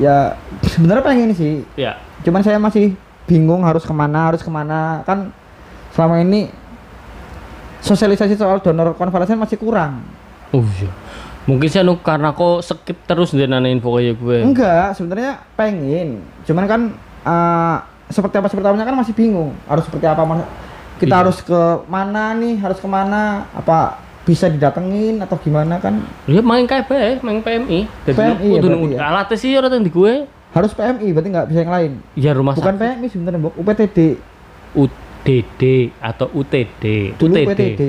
ya 0.00 0.32
sebenarnya 0.64 1.04
pengen 1.04 1.30
sih 1.36 1.68
ya. 1.76 2.00
cuman 2.24 2.40
saya 2.40 2.56
masih 2.56 2.96
bingung 3.28 3.60
harus 3.60 3.84
ke 3.84 3.92
mana 3.92 4.32
harus 4.32 4.40
ke 4.40 4.48
mana 4.48 5.04
kan 5.04 5.28
selama 5.92 6.24
ini 6.24 6.48
sosialisasi 7.84 8.40
soal 8.40 8.64
donor 8.64 8.96
konvalesen 8.96 9.36
masih 9.36 9.60
kurang 9.60 10.00
Oh 10.48 10.64
iya. 10.80 10.88
Mungkin 11.48 11.66
sih 11.66 11.80
anu 11.80 11.96
karena 11.96 12.30
kok 12.30 12.60
skip 12.60 12.98
terus 13.02 13.32
dia 13.32 13.48
nanya 13.48 13.66
info 13.66 13.90
kayak 13.90 14.14
gue. 14.14 14.38
enggak 14.44 14.92
sebenarnya 14.92 15.42
pengen 15.56 16.20
cuman 16.44 16.64
kan 16.64 16.80
eh, 17.24 17.76
seperti 18.06 18.36
apa 18.36 18.46
seperti 18.46 18.66
apanya 18.66 18.84
kan 18.84 18.94
masih 18.94 19.12
bingung 19.12 19.56
harus 19.64 19.82
seperti 19.82 20.04
apa 20.04 20.22
Mas? 20.22 20.44
kita 20.96 21.08
Iya. 21.08 21.20
harus 21.20 21.38
ke 21.40 21.60
mana 21.86 22.34
nih 22.34 22.58
harus 22.58 22.76
ke 22.76 22.84
mana 22.84 23.22
apa 23.50 23.96
bisa 24.22 24.44
didatengin 24.44 25.16
atau 25.18 25.38
gimana 25.38 25.78
kan 25.78 26.04
Ya 26.28 26.44
main 26.44 26.68
KB, 26.68 26.90
main 27.22 27.40
PMI. 27.40 27.88
Jadi 28.04 28.12
PMI 28.14 28.48
ya 28.50 28.60
berarti 28.60 28.88
ya? 28.90 28.98
alatnya 29.00 29.36
sih 29.36 29.50
ora 29.56 29.72
di 29.72 29.88
gue. 29.88 30.14
harus 30.48 30.72
PMI 30.72 31.08
berarti 31.12 31.28
nggak 31.30 31.46
bisa 31.48 31.58
yang 31.60 31.72
lain 31.72 31.92
Ya 32.12 32.32
rumah 32.32 32.52
bukan 32.52 32.76
sakit 32.76 33.00
PMI 33.00 33.06
sebenarnya. 33.08 33.40
UPTD 33.54 33.98
UDD 35.20 35.62
atau 35.98 36.30
UTD. 36.30 36.84
dulu 37.14 37.34
UTD. 37.34 37.44
UPTD 37.44 37.82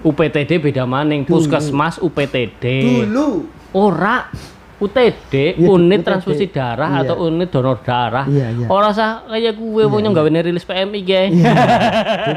UPTD 0.00 0.50
beda 0.60 0.84
maning, 0.84 1.22
Dulu. 1.22 1.40
puskesmas 1.40 1.96
UPTD. 1.96 2.64
dulu 3.06 3.48
Ora 3.72 4.28
UTD, 4.76 5.54
Iya, 5.54 5.66
unit 5.66 5.98
UTD. 5.98 6.06
transfusi 6.06 6.44
darah 6.46 6.90
Iya. 6.92 7.00
atau 7.06 7.24
unit 7.24 7.48
donor 7.48 7.80
darah. 7.80 8.26
Iya, 8.26 8.52
iya. 8.52 8.66
Ora 8.66 8.90
usah 8.90 9.24
kayak 9.24 9.54
gue 9.54 9.80
Iya, 9.80 9.88
mau 9.88 9.98
iya. 9.98 10.08
nggawe 10.10 10.28
rilis 10.42 10.62
PMI 10.62 11.00
ge. 11.00 11.22
iya 11.32 11.52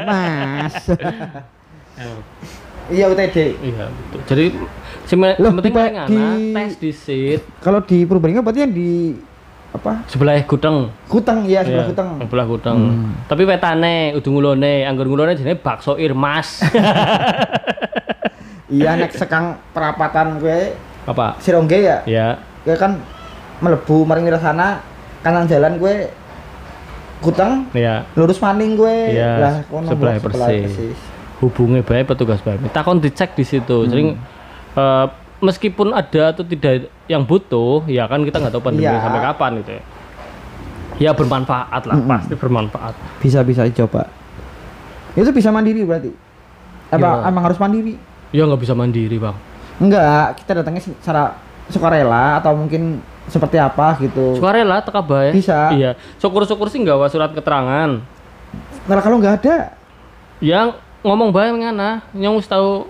mas 0.08 0.74
iya 2.88 3.04
UTD 3.06 3.36
Iya, 3.58 3.84
betul. 3.86 4.20
Jadi 4.24 4.46
Loh, 5.38 5.52
penting 5.54 5.72
di- 5.72 5.80
ana, 5.80 6.04
di- 6.06 6.52
tes 6.52 6.72
disit 6.78 7.40
kalau 7.58 7.80
di 7.80 8.04
Purbalingga 8.04 8.40
berarti 8.40 8.60
yang 8.60 8.72
di 8.72 9.16
apa 9.68 10.00
sebelah 10.08 10.40
gudang. 10.48 10.88
Kutang 11.06 11.44
iya 11.44 11.60
sebelah 11.60 11.84
Iya, 11.84 11.90
Kutang 11.92 12.08
Sebelah 12.24 12.46
gudang. 12.48 12.76
Hmm. 12.78 13.12
Tapi 13.28 13.42
wetane 13.44 14.16
udu 14.16 14.28
ngulone, 14.32 14.88
anggur 14.88 15.04
ngulone 15.04 15.36
jenenge 15.36 15.60
bakso 15.60 16.00
Irmas. 16.00 16.64
iya 18.68 18.96
nek 18.96 19.12
sekang 19.12 19.56
perapatan 19.72 20.40
gue 20.40 20.72
Apa? 21.08 21.36
Sirongge 21.40 21.78
ya 21.80 21.98
Ya. 22.04 22.28
gue 22.64 22.76
kan 22.76 23.00
melebu 23.60 24.04
maring 24.04 24.28
sana 24.36 24.80
kanan 25.20 25.48
jalan 25.48 25.76
gue 25.76 26.08
Kutang 27.18 27.66
Ya. 27.72 28.04
lurus 28.14 28.38
maning 28.38 28.76
gue 28.76 29.16
Iya, 29.16 29.30
lah 29.36 29.54
kono 29.66 29.88
sebelah 29.88 30.14
Bok, 30.20 30.24
persis. 30.32 30.96
hubungi 31.38 31.80
baik 31.82 32.10
petugas 32.10 32.42
baik. 32.42 32.66
Takon 32.72 32.98
dicek 32.98 33.34
di 33.34 33.44
situ. 33.46 33.84
Hmm. 33.84 33.88
Jadi 33.88 34.02
eh, 34.74 35.06
meskipun 35.38 35.90
ada 35.90 36.30
atau 36.30 36.42
tidak 36.42 36.86
yang 37.06 37.22
butuh, 37.22 37.86
ya 37.86 38.04
kan 38.04 38.20
kita 38.20 38.38
nggak 38.38 38.52
tahu 38.52 38.64
pandemi 38.64 38.86
Iya. 38.86 38.98
sampai 39.00 39.22
kapan 39.22 39.50
gitu 39.60 39.72
ya. 39.72 39.82
Ya 40.98 41.10
bermanfaat 41.12 41.82
lah, 41.84 41.94
Mm-mm. 41.94 42.10
pasti 42.10 42.34
bermanfaat. 42.34 42.94
bisa 43.18 43.38
bisa 43.42 43.62
dicoba 43.62 44.10
itu 45.14 45.30
bisa 45.30 45.48
mandiri 45.48 45.82
berarti 45.82 46.10
apa 46.88 46.98
Iya. 47.22 47.26
emang 47.26 47.42
harus 47.44 47.58
mandiri 47.58 47.94
Ya 48.28 48.44
nggak 48.44 48.60
bisa 48.60 48.74
mandiri 48.74 49.16
bang. 49.16 49.34
enggak 49.78 50.36
kita 50.36 50.58
datangnya 50.58 50.82
secara 50.82 51.38
sukarela 51.66 52.38
atau 52.38 52.52
mungkin 52.52 52.98
seperti 53.26 53.56
apa 53.56 53.94
gitu 53.98 54.36
Sukarela 54.36 54.80
teka 54.80 54.98
bae. 55.00 55.30
Bisa. 55.32 55.70
Iya. 55.70 55.94
Syukur-syukur 56.18 56.66
sih 56.66 56.80
nggak 56.80 57.08
surat 57.08 57.30
keterangan. 57.30 57.98
nah 58.84 58.98
kalau 58.98 59.18
nggak 59.18 59.38
ada 59.38 59.56
Yang 60.38 60.78
ngomong 61.00 61.30
bae 61.30 61.50
ngana, 61.52 62.02
yang 62.12 62.34
wis 62.34 62.46
tahu 62.46 62.86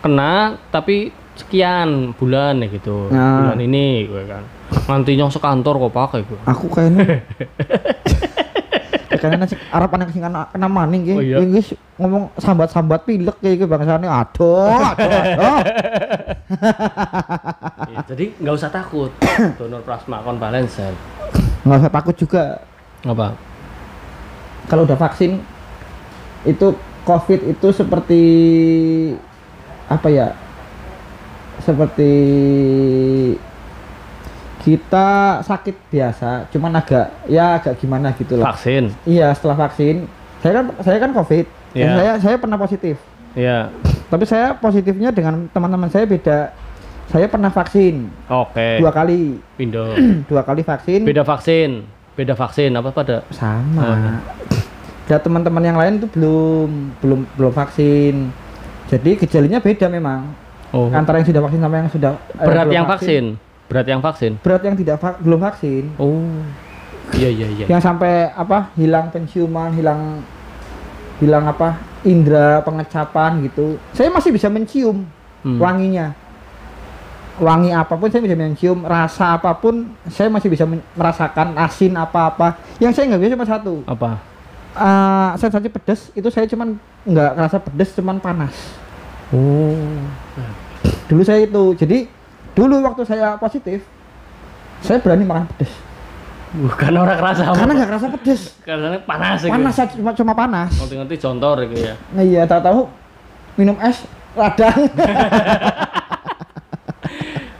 kena 0.00 0.60
tapi 0.68 1.08
sekian 1.36 1.88
bulan 2.12 2.58
ya 2.58 2.68
gitu. 2.68 3.08
Nah. 3.08 3.52
Bulan 3.52 3.60
ini 3.60 3.84
gue 4.04 4.22
kan. 4.24 4.42
Nanti 4.86 5.14
nyong 5.14 5.30
sekantor 5.30 5.78
kok 5.78 5.92
pakai 5.92 6.20
gue. 6.22 6.38
aku 6.42 6.66
kayaknya 6.68 7.04
kayaknya 9.08 9.38
nasi 9.40 9.56
Arab 9.68 9.88
anak 9.90 10.10
sing 10.10 10.20
kena 10.20 10.44
kena 10.46 10.66
maning 10.66 11.02
Oh, 11.06 11.22
gitu 11.22 11.22
iya. 11.22 11.40
guys 11.40 11.68
ngomong 11.96 12.28
sambat-sambat 12.36 13.00
pilek 13.02 13.36
kayak 13.38 13.54
gitu 13.56 13.66
bangsane 13.66 14.04
aduh 14.04 14.68
aduh 14.68 15.08
aduh 15.08 15.58
Ya, 17.86 18.00
jadi 18.04 18.24
nggak 18.36 18.54
usah 18.54 18.68
takut 18.68 19.08
donor 19.58 19.80
plasma 19.80 20.20
konvalesen. 20.20 20.92
nggak 21.62 21.78
usah 21.80 21.92
takut 21.92 22.14
juga 22.14 22.60
Apa? 23.02 23.32
kalau 24.66 24.82
udah 24.82 24.98
vaksin 24.98 25.40
itu 26.42 26.74
covid 27.02 27.40
itu 27.46 27.68
seperti 27.70 28.22
apa 29.86 30.08
ya 30.08 30.34
seperti 31.58 32.12
kita 34.58 35.08
sakit 35.40 35.76
biasa 35.88 36.50
cuman 36.50 36.72
agak 36.74 37.06
ya 37.26 37.54
agak 37.56 37.78
gimana 37.78 38.10
gitu 38.12 38.34
lah 38.34 38.50
Vaksin. 38.50 38.90
iya 39.06 39.30
setelah 39.30 39.54
vaksin 39.62 40.10
saya 40.40 40.52
kan 40.52 40.64
saya 40.82 40.98
kan 40.98 41.12
covid 41.12 41.46
Dan 41.70 41.76
Iya. 41.76 41.92
saya 41.94 42.12
saya 42.18 42.36
pernah 42.36 42.56
positif 42.56 42.96
Ya. 43.36 43.68
tapi 44.08 44.24
saya 44.24 44.56
positifnya 44.56 45.12
dengan 45.12 45.46
teman-teman 45.48 45.86
saya 45.86 46.02
beda 46.02 46.50
saya 47.06 47.28
pernah 47.28 47.46
vaksin 47.48 48.10
Oke. 48.26 48.80
dua 48.80 48.90
kali 48.90 49.38
Pindo. 49.54 49.92
dua 50.30 50.42
kali 50.42 50.60
vaksin 50.60 51.04
Beda 51.04 51.22
vaksin. 51.22 51.84
Beda 52.16 52.32
vaksin 52.32 52.72
apa 52.72 52.90
pada? 52.90 53.22
sama 53.28 53.76
Oh, 53.78 53.94
iya. 53.94 54.14
dan 55.06 55.20
teman-teman 55.20 55.62
yang 55.62 55.76
lain 55.76 56.00
tuh 56.00 56.10
belum 56.10 56.68
belum 56.98 57.20
belum 57.36 57.52
vaksin 57.52 58.32
jadi 58.88 59.10
gejalanya 59.16 59.60
beda 59.60 59.86
memang 59.86 60.32
Oh. 60.76 60.92
antara 60.92 61.16
yang 61.16 61.26
sudah 61.26 61.40
vaksin 61.40 61.58
sama 61.58 61.74
yang 61.78 61.88
sudah 61.88 62.12
eh, 62.34 62.44
Berat 62.44 62.68
yang 62.68 62.84
vaksin. 62.84 63.24
Berat 63.66 63.86
yang 63.88 63.98
vaksin. 63.98 64.32
berat 64.38 64.62
yang 64.62 64.76
tidak 64.76 64.96
vak- 64.96 65.18
belum 65.18 65.40
vaksin 65.40 65.84
Oh. 65.96 66.20
Iya 67.08 67.30
iya 67.30 67.46
iya. 67.48 67.64
yang 67.66 67.78
sampai 67.78 68.28
apa 68.30 68.68
hilang 68.74 69.08
penciuman 69.08 69.70
hilang 69.70 70.20
hilang 71.16 71.46
apa 71.46 71.74
indera 72.02 72.60
pengecapan 72.60 73.40
gitu 73.42 73.78
saya 73.90 74.10
masih 74.10 74.30
bisa 74.30 74.46
mencium 74.46 75.06
Hmm. 75.40 75.56
wanginya 75.56 76.10
wangi 77.36 77.70
apa 77.70 77.94
pun 77.94 78.08
saya 78.08 78.18
bisa 78.20 78.34
mencium 78.34 78.82
rasa 78.82 79.38
apa 79.38 79.54
pun 79.54 79.86
saya 80.06 80.26
masih 80.26 80.48
bisa 80.48 80.66
merasakan 80.66 81.54
asin 81.54 81.94
apa-apa 81.94 82.58
yang 82.76 82.90
saya 82.90 83.06
nggak 83.06 83.20
bisa 83.20 83.32
cuma 83.32 83.46
satu 83.46 83.74
Apa? 83.84 84.18
Eh, 84.74 85.30
sensasi 85.38 85.68
pedas 85.68 86.10
itu 86.10 86.26
saya 86.26 86.44
cuman 86.44 86.74
nggak 87.02 87.30
ngerasa 87.32 87.58
pedas 87.60 87.90
cuman 87.92 88.18
panas 88.18 88.56
Oh. 89.28 89.74
Dulu 91.06 91.22
saya 91.22 91.40
itu 91.42 91.62
jadi 91.74 91.98
dulu 92.52 92.80
waktu 92.82 93.02
saya 93.04 93.36
positif 93.36 93.84
saya 94.80 94.98
berani 95.00 95.24
makan 95.24 95.46
pedas 95.54 95.72
Bukan 96.56 96.88
orang 96.94 97.18
kerasa 97.20 97.42
karena 97.52 97.72
nggak 97.74 97.88
kerasa 97.90 98.06
pedas 98.08 98.42
Karena 98.64 98.96
panas 99.02 99.44
ya. 99.44 99.50
panas 99.50 99.74
aja 99.76 99.92
cuma 99.92 100.10
cuma 100.14 100.32
panas 100.32 100.70
Ngerti-ngerti 100.72 101.14
jontor 101.18 101.56
gitu 101.68 101.84
ya. 101.84 101.94
nah, 102.10 102.22
iya 102.22 102.42
tahu-tahu 102.46 102.86
minum 103.54 103.76
es 103.78 104.06
radang 104.32 104.78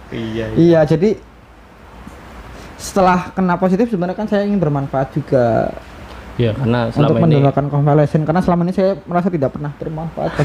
Iya. 0.08 0.44
iya. 0.48 0.56
iya 0.56 0.80
jadi 0.82 1.18
setelah 2.76 3.34
kena 3.34 3.58
positif 3.58 3.90
sebenarnya 3.90 4.16
kan 4.16 4.28
saya 4.28 4.46
ingin 4.46 4.56
bermanfaat 4.56 5.12
juga 5.12 5.72
Ya 6.36 6.52
karena 6.52 6.92
untuk 6.92 7.00
selama 7.00 7.16
ini 7.16 7.40
mendonorkan 7.40 7.66
konvalesen 7.66 8.20
karena 8.22 8.40
selama 8.40 8.62
ini 8.64 8.72
saya 8.72 8.92
merasa 9.02 9.28
tidak 9.28 9.56
pernah 9.56 9.72
bermanfaat 9.72 10.30